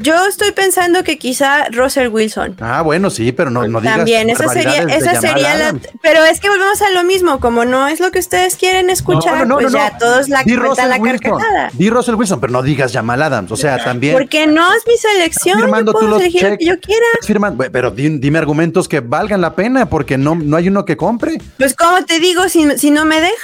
[0.00, 2.56] Yo estoy pensando que quizá Russell Wilson.
[2.60, 5.74] Ah, bueno, sí, pero no, no digas También, esa sería, esa sería la.
[6.02, 9.46] Pero es que volvemos a lo mismo, como no es lo que ustedes quieren escuchar,
[9.46, 11.18] No, no, pues ya todos la Di cuentan Russell la Wilson.
[11.20, 11.70] carcajada.
[11.74, 13.52] Di Russell Wilson, pero no digas Jamal Adams.
[13.52, 14.14] O sea, también.
[14.14, 17.06] Porque no es mi selección, yo firmando tú puedo los elegir lo que yo quiera.
[17.26, 20.96] Firmando- pero di- dime argumentos que valgan la pena, porque no, no hay uno que
[20.96, 21.38] compre.
[21.58, 23.34] Pues como te digo, si, si no me dejan,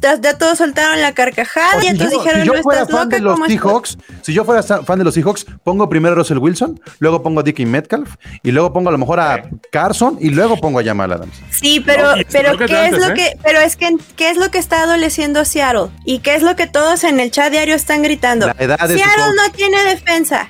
[0.00, 2.80] ya, ya todos soltaron la carcajada y Si entonces yo, dijeron, si yo no fuera
[2.82, 5.46] estás fan loca, de los ¿cómo es Seahawks, si yo fuera fan de los Seahawks,
[5.62, 9.18] pongo primero Russell Wilson, luego pongo a Dickie Metcalf, y luego pongo a lo mejor
[9.20, 11.34] a Carson, y luego pongo a Jamal Adams.
[11.50, 13.14] Sí, pero, No, pero ¿qué es lo ¿eh?
[13.14, 15.88] que, pero es que ¿qué es lo que está adoleciendo Seattle?
[16.04, 18.46] ¿Y qué es lo que todos en el chat diario están gritando?
[18.56, 20.48] Seattle no tiene defensa.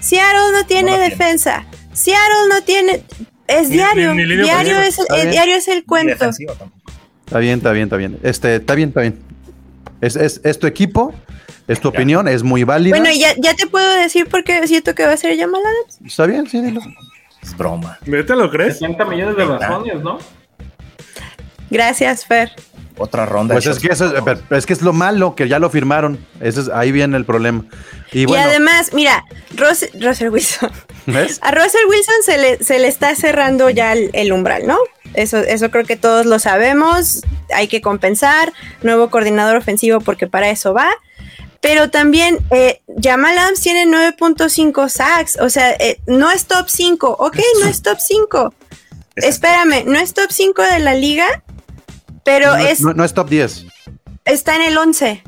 [0.00, 1.10] Seattle no tiene No la tiene.
[1.16, 1.64] defensa.
[1.92, 3.02] Seattle no tiene
[3.48, 4.14] es Ni- diario.
[4.14, 6.12] ni- ni línea diario es, el diario es el cuento.
[7.24, 8.18] Está bien, está bien, está bien.
[8.22, 9.18] Este, está bien, está bien.
[10.00, 11.12] Es, es, es tu equipo,
[11.68, 12.96] es tu opinión, es muy válida.
[12.98, 15.98] Bueno, ya, ya te puedo decir por qué siento que va a ser Jamal Adams.
[16.04, 16.80] Está bien, sí, dilo.
[17.42, 17.98] Es broma.
[18.04, 18.78] ¿Te lo crees?
[18.78, 20.18] 60 millones de razones, ¿no?
[21.70, 22.50] Gracias, Fer.
[22.96, 23.54] Otra ronda.
[23.54, 24.12] Pues es que, eso,
[24.50, 26.18] es que es lo malo, que ya lo firmaron.
[26.40, 27.64] Ese es, ahí viene el problema.
[28.12, 30.70] Y además, mira, Rose- Russell Wilson.
[31.06, 31.38] ¿ves?
[31.42, 34.78] A Russell Wilson se le, se le está cerrando ya el, el umbral, ¿no?
[35.14, 37.22] Eso, eso creo que todos lo sabemos.
[37.54, 38.52] Hay que compensar.
[38.82, 40.88] Nuevo coordinador ofensivo porque para eso va.
[41.60, 45.38] Pero también eh, Jamal Adams tiene 9.5 sacks.
[45.40, 47.16] O sea, eh, no es top 5.
[47.18, 48.54] Ok, no es top 5.
[49.16, 51.26] Espérame, no es top 5 de la liga.
[52.24, 53.64] Pero no, es, no- no es top 10.
[54.24, 55.22] está en el 11.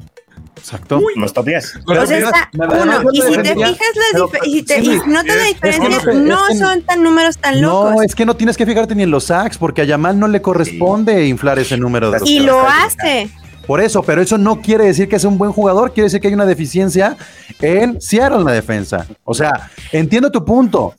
[0.56, 1.00] Exacto.
[1.16, 1.72] No es top 10.
[1.86, 2.50] Pero o sea, mira, está
[2.82, 3.02] uno.
[3.12, 3.78] Y si te fijas
[4.14, 7.02] dif- y, te- sí, y notas la es diferencia, que- no es que- son tan
[7.02, 7.94] números tan locos.
[7.94, 10.28] No, es que no tienes que fijarte ni en los sacks, porque a Yamal no
[10.28, 12.10] le corresponde inflar ese número.
[12.10, 13.30] De y lo hace.
[13.70, 16.26] Por eso, pero eso no quiere decir que es un buen jugador, quiere decir que
[16.26, 17.16] hay una deficiencia
[17.60, 19.06] en Seattle en la defensa.
[19.22, 20.92] O sea, entiendo tu punto,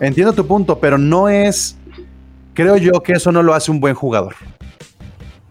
[0.00, 1.76] entiendo tu punto, pero no es,
[2.54, 4.34] creo yo que eso no lo hace un buen jugador.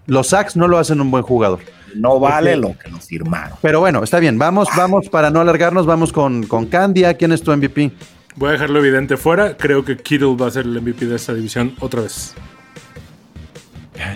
[0.07, 1.61] Los sacks no lo hacen un buen jugador.
[1.95, 3.57] No vale lo que nos firmaron.
[3.61, 7.13] Pero bueno, está bien, vamos, vamos, para no alargarnos, vamos con, con Candia.
[7.13, 7.93] ¿Quién es tu MVP?
[8.35, 9.55] Voy a dejarlo evidente fuera.
[9.55, 12.35] Creo que Kittle va a ser el MVP de esta división otra vez.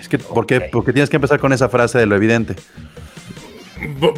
[0.00, 0.60] Es que, ¿por qué?
[0.60, 2.54] Porque tienes que empezar con esa frase de lo evidente.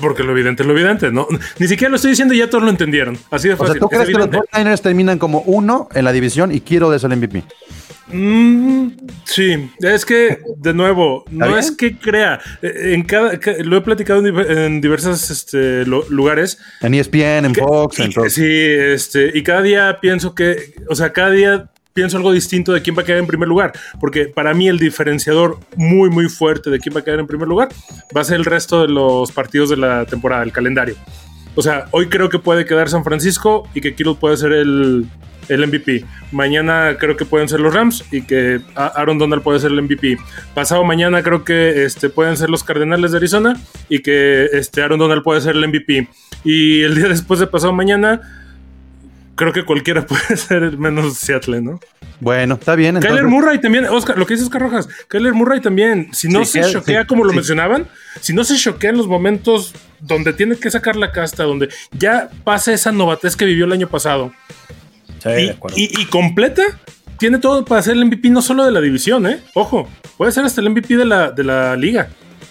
[0.01, 1.29] Porque lo evidente es lo evidente, ¿no?
[1.61, 3.17] Ni siquiera lo estoy diciendo y ya todos lo entendieron.
[3.31, 3.81] Así de O sea, fácil.
[3.81, 4.49] ¿tú es crees que los evidente.
[4.53, 7.45] 49ers terminan como uno en la división y Kittle es el MVP?
[8.09, 8.89] Mm,
[9.25, 11.59] sí, es que, de nuevo, no bien?
[11.61, 12.41] es que crea.
[12.61, 16.59] Eh, En cada, ca- lo he platicado en, diver- en diversos este, lo- lugares.
[16.81, 18.29] En ESPN, en Que- Fox, en todo.
[18.29, 22.83] Sí, este, y cada día pienso que, o sea, cada día pienso algo distinto de
[22.83, 26.71] quién va a quedar en primer lugar, porque para mí el diferenciador muy, muy fuerte
[26.71, 27.69] de quién va a quedar en primer lugar
[28.17, 30.97] va a ser el resto de los partidos de la temporada, el calendario.
[31.55, 35.07] O sea, hoy creo que puede quedar San Francisco y que Kittle puede ser el,
[35.49, 36.05] el MVP.
[36.31, 40.17] Mañana creo que pueden ser los Rams y que Aaron Donald puede ser el MVP.
[40.55, 44.99] Pasado mañana creo que este, pueden ser los Cardenales de Arizona y que este, Aaron
[44.99, 46.09] Donald puede ser el MVP.
[46.45, 48.42] Y el día después de pasado mañana
[49.43, 51.81] creo que cualquiera puede ser el menos Seattle, ¿no?
[52.21, 52.95] Bueno, está bien.
[52.97, 56.45] Kyler entonces- Murray también, Oscar, lo que dice Oscar Rojas, Kyler Murray también, si no
[56.45, 57.37] Sí, se que- choquea sí, como lo sí.
[57.37, 57.89] mencionaban,
[58.21, 62.31] si no se choquea en los momentos donde tiene que sacar la casta, donde ya
[62.45, 64.33] pasa esa novatez que vivió el año pasado
[65.25, 66.63] de y- y completa,
[67.19, 69.41] tiene todo para ser el MVP no solo de la división, ¿eh?
[69.55, 72.09] Ojo, puede ser hasta el MVP de la, de la liga,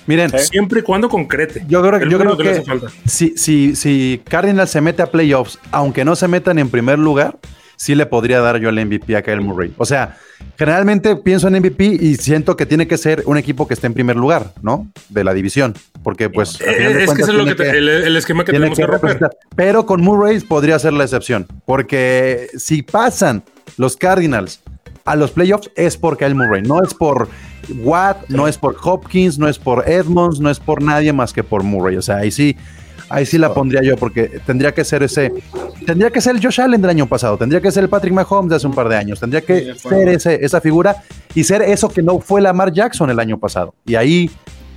[0.08, 1.64] Miren, siempre y cuando concrete.
[1.68, 2.88] yo creo, El yo creo único le que hace falta.
[3.06, 7.38] si, si, si Cardinals se mete a playoffs, aunque no se metan en primer lugar,
[7.76, 9.74] sí le podría dar yo el MVP a Kyle Murray.
[9.78, 10.18] O sea,
[10.58, 13.93] generalmente pienso en MVP y siento que tiene que ser un equipo que esté en
[13.93, 14.88] primer lugar, ¿no?
[15.10, 15.74] De la división.
[16.04, 17.89] Porque, pues, al final de Eh, es que cuentas eso es lo que, te- el,
[17.89, 19.20] el esquema que tenemos que que romper.
[19.56, 21.47] Pero con Murray podría ser la excepción.
[21.66, 23.43] Porque si pasan
[23.78, 24.62] los Cardinals
[25.12, 26.62] a los playoffs es por Kyle Murray.
[26.62, 27.28] No es por
[27.84, 31.43] Watt, no es por Hopkins, no es por Edmonds, no es por nadie más que
[31.43, 31.97] por Murray.
[31.97, 32.55] O sea, ahí sí,
[33.09, 35.34] ahí sí la pondría yo porque tendría que ser ese,
[35.86, 38.51] tendría que ser el Josh Allen del año pasado, tendría que ser el Patrick Mahomes
[38.51, 41.03] de hace un par de años, tendría que ser ese, esa figura
[41.36, 43.76] y ser eso que no fue Lamar Jackson el año pasado.
[43.86, 44.32] Y ahí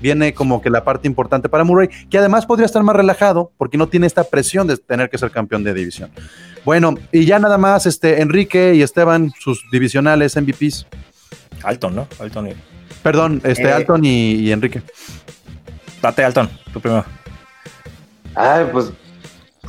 [0.04, 3.78] viene como que la parte importante para Murray, que además podría estar más relajado porque
[3.78, 6.10] no tiene esta presión de tener que ser campeón de división.
[6.62, 10.86] Bueno, y ya nada más, este, Enrique y Esteban, sus divisionales MVPs.
[11.62, 12.06] Alton, ¿no?
[12.20, 12.52] Alton y...
[13.02, 13.72] Perdón, este, Eh.
[13.72, 14.82] Alton y, y Enrique.
[16.02, 17.06] Date, Alton, tú primero.
[18.34, 18.92] Ay, pues.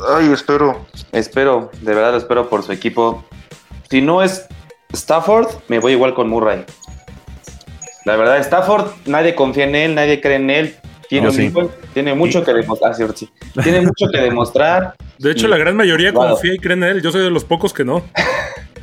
[0.05, 0.85] Ay, espero.
[1.13, 3.23] Espero, de verdad espero por su equipo.
[3.89, 4.47] Si no es
[4.91, 6.65] Stafford, me voy igual con Murray.
[8.05, 10.75] La verdad, Stafford, nadie confía en él, nadie cree en él.
[11.09, 11.49] Tiene, No, un sí.
[11.49, 12.91] buen- tiene mucho que demostrar.
[12.91, 13.29] ah, sí, sí.
[13.61, 14.95] Tiene mucho que demostrar.
[15.19, 16.29] De hecho, Y- la gran mayoría Wow.
[16.29, 17.01] confía y cree en él.
[17.01, 18.03] Yo soy de los pocos que no.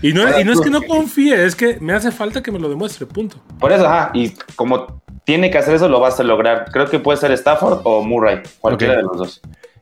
[0.02, 2.58] Y no, y no es que no confíe, es que me hace falta que me
[2.58, 3.36] lo demuestre, punto.
[3.60, 6.66] Por eso, ajá, y como tiene que hacer eso, lo vas a lograr.
[6.72, 8.98] Creo que puede ser Stafford o Murray, cualquiera Ok.
[8.98, 9.40] de los dos.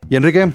[0.09, 0.51] ¿Y Enrique?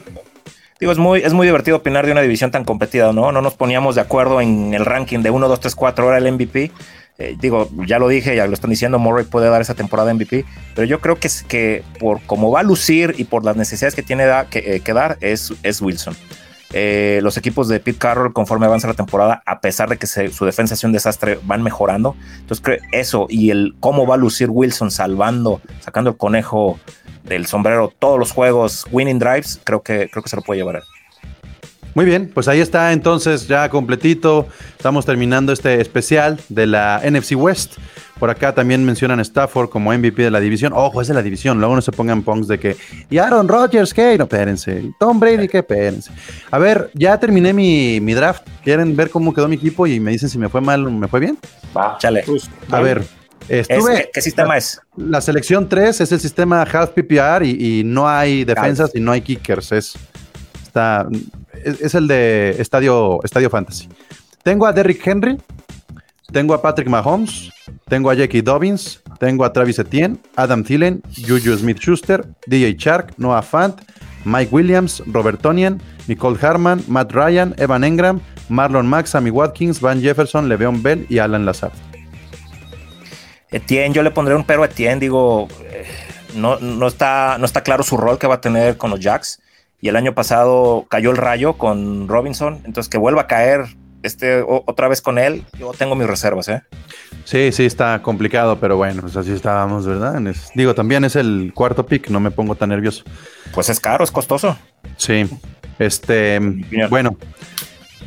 [0.79, 3.33] Digo, es muy, es muy divertido opinar de una división tan competida, ¿no?
[3.33, 6.27] No nos poníamos de acuerdo en el ranking de 1, 2, 3, 4, ahora el
[6.33, 6.71] MVP.
[7.19, 10.45] Eh, digo, ya lo dije, ya lo están diciendo, Murray puede dar esa temporada MVP,
[10.75, 13.95] pero yo creo que es que por cómo va a lucir y por las necesidades
[13.95, 16.15] que tiene eh, que dar, es, es Wilson.
[16.73, 20.45] Eh, los equipos de Pete Carroll, conforme avanza la temporada, a pesar de que su
[20.45, 22.17] defensa es un desastre, van mejorando.
[22.41, 26.79] Entonces, creo eso y el cómo va a lucir Wilson salvando, sacando el conejo
[27.25, 30.77] del sombrero todos los juegos, winning drives, creo que, creo que se lo puede llevar
[30.77, 30.83] él.
[31.97, 34.47] Muy bien, pues ahí está entonces ya completito.
[34.77, 37.79] Estamos terminando este especial de la NFC West.
[38.19, 40.75] Por acá también mencionan Stafford como MVP de la división.
[40.77, 41.59] Ojo, es de la división.
[41.59, 42.77] Luego no se pongan punks de que.
[43.09, 44.19] ¿Y Aaron Rodgers qué?
[44.19, 44.79] No, espérense.
[44.79, 45.59] ¿Y Tom Brady qué?
[45.61, 46.11] Espérense.
[46.51, 48.47] A ver, ya terminé mi, mi draft.
[48.63, 51.09] ¿Quieren ver cómo quedó mi equipo y me dicen si me fue mal o me
[51.09, 51.39] fue bien?
[51.75, 51.97] Va.
[51.99, 52.25] Chale.
[52.27, 53.05] Pues, A ver,
[53.49, 53.97] Es- estuve.
[54.03, 54.83] ¿qué, qué sistema es?
[54.99, 59.13] La selección 3 es el sistema half PPR y, y no hay defensas y no
[59.13, 59.73] hay kickers.
[59.73, 59.95] Es,
[61.65, 63.89] es, el de Estadio, Estadio Fantasy.
[64.43, 65.39] Tengo a Derrick Henry,
[66.33, 67.51] tengo a Patrick Mahomes,
[67.89, 73.13] tengo a Jackie Dobbins, tengo a Travis Etienne, Adam Thielen, Juju Smith Schuster, DJ Chark,
[73.17, 73.81] Noah Fant,
[74.25, 80.01] Mike Williams, Robert Tonian, Nicole Harman, Matt Ryan, Evan Engram, Marlon Mack, Sammy Watkins, Van
[80.01, 81.73] Jefferson, Le'Veon Bell y Alan Lazard.
[83.51, 85.87] Etienne, yo le pondré un pero a Etienne, digo, eh,
[86.35, 89.41] no, no, está, no está claro su rol que va a tener con los Jacks.
[89.81, 93.67] Y el año pasado cayó el rayo con Robinson, entonces que vuelva a caer
[94.03, 96.63] este, o- otra vez con él, yo tengo mis reservas, ¿eh?
[97.25, 100.25] Sí, sí, está complicado, pero bueno, pues así estábamos, ¿verdad?
[100.29, 103.03] Es- digo, también es el cuarto pick, no me pongo tan nervioso.
[103.53, 104.57] Pues es caro, es costoso.
[104.97, 105.29] Sí,
[105.79, 106.39] este,
[106.89, 107.17] bueno,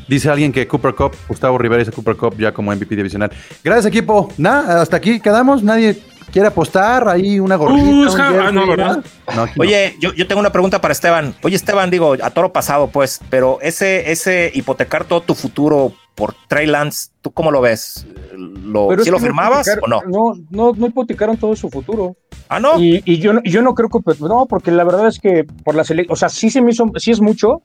[0.08, 3.32] dice alguien que Cooper Cup, Gustavo Rivera dice Cooper Cup ya como MVP divisional.
[3.64, 4.32] Gracias, equipo.
[4.38, 5.64] Nada, hasta aquí quedamos.
[5.64, 6.02] Nadie
[6.32, 7.82] quiere apostar ahí una gorrita.
[7.84, 8.88] Uh, un es ja- ah, no, ¿verdad?
[8.98, 9.04] nada.
[9.36, 9.62] No, aquí no.
[9.64, 11.36] Oye, yo, yo tengo una pregunta para Esteban.
[11.44, 16.36] Oye, Esteban, digo, a toro pasado, pues, pero ese, ese hipotecar todo tu futuro por
[16.48, 18.06] Trey Lance, ¿tú cómo lo ves?
[18.36, 20.02] ¿Lo, ¿Sí lo firmabas o no?
[20.08, 22.18] No, no, no hipotecaron todo su futuro.
[22.50, 22.78] Ah, no.
[22.80, 25.46] Y, y yo, no- yo no creo que, pues, no, porque la verdad es que
[25.64, 27.62] por la selección, o sea, sí se me hizo, sí es mucho,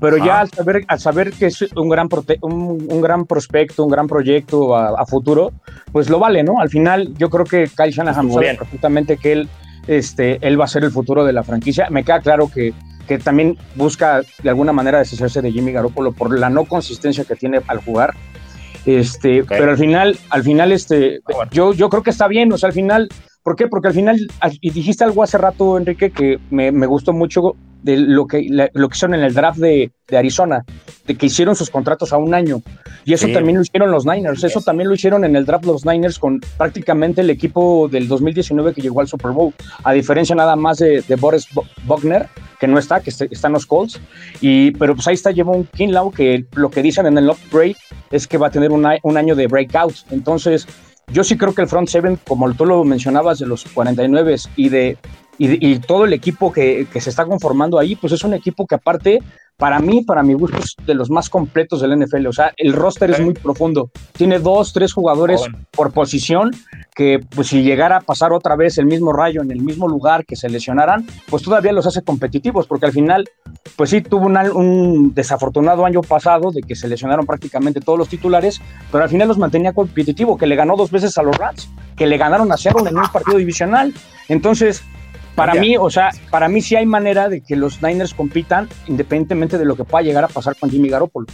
[0.00, 3.84] pero ya al saber, al saber que es un gran, prote- un, un gran prospecto,
[3.84, 5.52] un gran proyecto a, a futuro,
[5.92, 6.60] pues lo vale, ¿no?
[6.60, 8.56] Al final, yo creo que Kyle Shanahan sabe bien.
[8.56, 9.48] perfectamente que él,
[9.86, 11.88] este, él va a ser el futuro de la franquicia.
[11.90, 12.72] Me queda claro que,
[13.08, 17.36] que también busca de alguna manera deshacerse de Jimmy Garoppolo por la no consistencia que
[17.36, 18.14] tiene al jugar.
[18.84, 21.50] Este, pero al final, al final, este, Ah, bueno.
[21.52, 23.08] yo, yo creo que está bien, o sea, al final,
[23.46, 23.68] ¿por qué?
[23.68, 27.54] Porque al final, al- y dijiste algo hace rato, Enrique, que me, me gustó mucho
[27.84, 30.64] de lo que, la- lo que hicieron en el draft de, de Arizona,
[31.06, 32.60] de que hicieron sus contratos a un año,
[33.04, 33.32] y eso Sí.
[33.32, 36.40] también lo hicieron los Niners, eso también lo hicieron en el draft los Niners con
[36.58, 41.02] prácticamente el equipo del 2019 que llegó al Super Bowl, a diferencia nada más de,
[41.06, 42.26] de Boris Bo- Bogner,
[42.58, 44.00] que no está, que est- están los Colts,
[44.40, 47.76] y, pero pues ahí está Javon Kinlaw, que lo que dicen en el upgrade
[48.10, 49.94] es que va a tener un año de breakout.
[50.10, 50.66] Entonces,
[51.12, 54.68] yo sí creo que el front seven, como tú lo mencionabas, de los 49 y
[54.68, 54.98] de
[55.38, 58.66] y, y todo el equipo que, que se está conformando ahí, pues es un equipo
[58.66, 59.22] que aparte,
[59.56, 62.26] para mí, para mi gusto, es de los más completos del NFL.
[62.26, 63.90] O sea, el roster es muy profundo.
[64.12, 65.58] Tiene dos, tres jugadores bueno.
[65.70, 66.50] por posición
[66.94, 70.26] que, pues si llegara a pasar otra vez el mismo rayo en el mismo lugar
[70.26, 73.28] que se lesionaran, pues todavía los hace competitivos, porque al final,
[73.76, 78.08] pues sí, tuvo un, un desafortunado año pasado de que se lesionaron prácticamente todos los
[78.08, 78.60] titulares,
[78.92, 82.06] pero al final los mantenía competitivo, que le ganó dos veces a los Rams, que
[82.06, 83.94] le ganaron a Seattle en un partido divisional.
[84.28, 84.82] Entonces,
[85.36, 85.60] para Ya.
[85.60, 89.64] mí, o sea, para mí sí hay manera de que los Niners compitan independientemente de
[89.64, 91.26] lo que pueda llegar a pasar con Jimmy Garoppolo.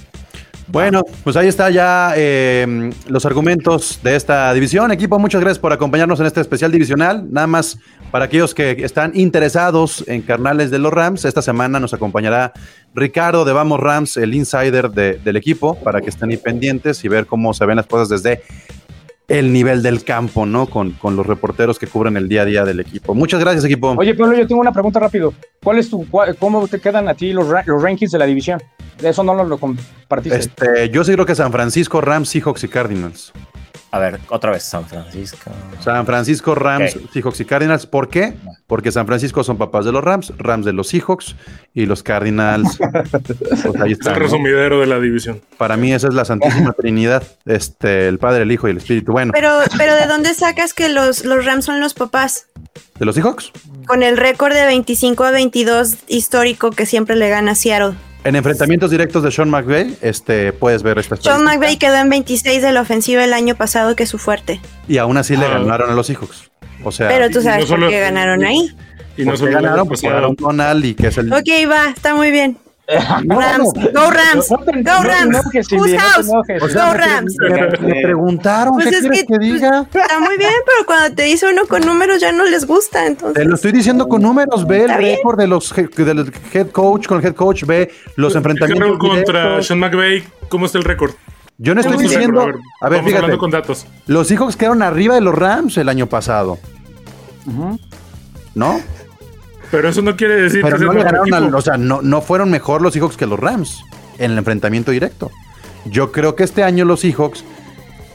[0.68, 4.90] Bueno, pues ahí está ya eh, los argumentos de esta división.
[4.92, 7.26] Equipo, muchas gracias por acompañarnos en este especial divisional.
[7.30, 7.78] Nada más
[8.10, 12.52] para aquellos que están interesados en carnales de los Rams, esta semana nos acompañará
[12.94, 17.08] Ricardo de Vamos Rams, el insider de- del equipo, para que estén ahí pendientes y
[17.08, 18.42] ver cómo se ven las cosas desde
[19.28, 20.66] el nivel del campo, ¿no?
[20.66, 23.14] Con, con los reporteros que cubren el día a día del equipo.
[23.14, 23.94] Muchas gracias, equipo.
[23.96, 25.32] Oye, Pablo, yo tengo una pregunta rápido.
[25.62, 28.26] ¿Cuál es tu, cua- ¿Cómo te quedan a ti los, ra- los rankings de la
[28.26, 28.60] división?
[29.02, 30.38] Eso no lo, lo compartiste.
[30.38, 33.32] Este, yo sí creo que San Francisco, Rams, Seahawks y Cardinals.
[33.94, 35.50] A ver, otra vez San Francisco.
[35.80, 37.10] San Francisco, Rams, Ok.
[37.12, 37.86] Seahawks y Cardinals.
[37.86, 38.32] ¿Por qué?
[38.66, 41.36] Porque San Francisco son papás de los Rams, Rams de los Seahawks
[41.74, 42.78] y los Cardinals.
[43.22, 44.12] pues ahí Es está.
[44.12, 44.24] el ¿no?
[44.24, 45.42] resumidero de la división.
[45.58, 49.12] Para mí esa es la Santísima Trinidad, este, el Padre, el Hijo y el Espíritu.
[49.12, 52.46] Bueno, Pero, pero ¿de dónde sacas que los, los Rams son los papás?
[52.98, 53.52] ¿de los Seahawks?
[53.86, 57.94] Con el récord de 25 a 22 histórico que siempre le gana a Seattle.
[58.24, 61.42] En enfrentamientos directos de Sean McVay, este, puedes ver esta Sean.
[61.44, 64.60] McVay quedó en 26 de la ofensiva el año pasado, que es su fuerte.
[64.86, 65.58] Y aún así le Ah.
[65.58, 66.50] ganaron a los Seahawks.
[66.84, 68.70] O sea, Pero tú y no sabes por qué ganaron ahí.
[69.16, 70.14] Y no porque solo ganaron, porque pasado.
[70.14, 71.32] ganaron Donald y que es el...
[71.32, 72.56] Ok, va, está muy bien.
[73.24, 75.22] No, Rams, go Rams, No te- go no te Rams.
[75.36, 76.28] enojes, te house?
[76.62, 77.36] O sea, Go me- Rams.
[77.38, 79.86] Me, me preguntaron, Pues ¿qué es quieres que- que diga?
[79.92, 83.06] Está muy bien, pero cuando te dice uno con números ya no les gusta, Te
[83.06, 83.46] entonces.
[83.46, 87.26] lo estoy diciendo con números, ve el récord de los del head coach con el
[87.26, 89.62] head coach, ve los enfrentamientos contra.
[89.62, 90.24] Sean McVay.
[90.48, 91.12] ¿Cómo está el récord?
[91.58, 93.86] Yo no estoy diciendo, a ver, Vamos fíjate, hablando con datos.
[94.08, 96.58] los Seahawks quedaron arriba de los Rams el año pasado,
[98.54, 98.80] ¿no?
[99.72, 102.48] Pero eso no quiere decir Pero que no ganaron, al- o sea, no, no fueron
[102.50, 103.82] mejor los Seahawks que los Rams
[104.18, 105.32] en el enfrentamiento directo.
[105.86, 107.42] Yo creo que este año los Seahawks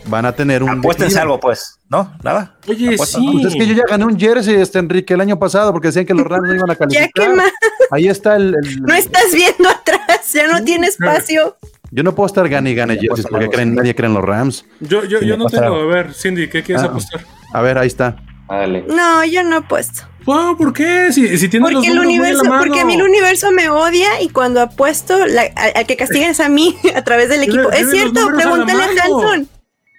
[0.05, 1.79] van a tener un Apuéstense algo, pues.
[1.89, 2.13] ¿No?
[2.23, 2.55] Nada.
[2.67, 3.17] Oye, Apuesta.
[3.19, 3.29] sí.
[3.41, 6.05] Pues es que yo ya gané un jersey, este Enrique, el año pasado, porque decían
[6.05, 7.11] que los Rams no iban a Ya calificar.
[7.13, 7.51] que más,
[7.91, 11.57] Ahí está el, el- no estás viendo atrás, ya no tiene espacio.
[11.89, 14.65] Yo no puedo estar gane y gane jerseys porque creen, nadie cree en los Rams.
[14.81, 15.75] Yo, yo, Sí, yo no tengo.
[15.75, 16.87] A ver, Cindy, ¿qué quieres Ah.
[16.87, 17.21] apostar?
[17.53, 18.17] A ver, ahí está.
[18.49, 18.85] Dale.
[18.87, 20.03] No, yo no he puesto.
[20.25, 21.11] Wow, ¿Por qué?
[21.11, 22.63] Si, si tienes los Porque el números muy a la universo, mano.
[22.63, 26.31] porque a mí el universo me odia y cuando apuesto, la- al, al que castiguen
[26.31, 27.71] es a mí a través del equipo.
[27.71, 29.19] Es los cierto, a pregúntale a mano.
[29.21, 29.49] Hanson.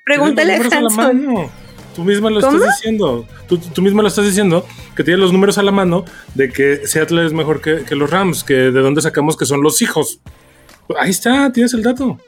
[0.04, 0.76] Pregúntale a los a
[1.06, 1.50] Hanson.
[1.96, 2.56] Tú misma lo ¿Cómo?
[2.58, 3.26] estás diciendo.
[3.48, 6.86] Tú, tú misma lo estás diciendo que tienes los números a la mano de que
[6.86, 10.20] Seattle es mejor que, que los Rams, que de dónde sacamos que son los hijos.
[10.98, 12.18] Ahí está, tienes el dato.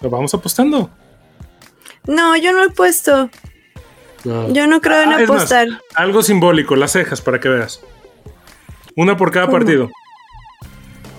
[0.00, 0.90] Lo vamos apostando.
[2.06, 3.30] No, yo no he puesto.
[4.24, 5.68] Yo no creo en Ah, más, apostar.
[5.94, 7.80] algo simbólico, las cejas, para que veas.
[8.96, 9.58] Una por cada ¿Cómo?
[9.58, 9.90] partido.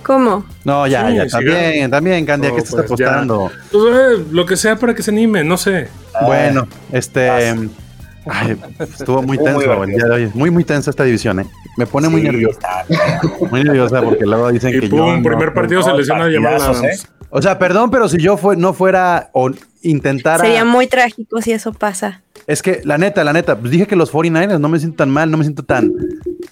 [0.04, 0.45] ¿Cómo?
[0.66, 3.51] No, ya, Sí, ya, sí, también, también, Candia, No, ¿qué estás pues, apostando?
[3.72, 5.88] Pues, eh, lo que sea para que se anime, no sé.
[6.26, 7.30] Bueno, este.
[7.30, 10.32] ay, estuvo muy Estuvo muy tenso el día de hoy.
[10.34, 11.45] Muy, muy tensa esta división, ¿eh?
[11.78, 12.86] Me pone muy Sí, está-
[13.49, 15.18] Muy nerviosa porque luego dicen Y que pum, yo.
[15.18, 17.04] no- primer partido no, se lesiona Jamal partidazos, Adams.
[17.04, 17.08] ¿eh?
[17.36, 19.50] O sea, perdón, pero si yo fue, no fuera o
[19.82, 20.44] intentara.
[20.44, 22.22] Sería muy trágico si eso pasa.
[22.46, 25.10] Es que, la neta, la neta, pues dije que los 49ers no me siento tan
[25.10, 25.92] mal, no me siento tan,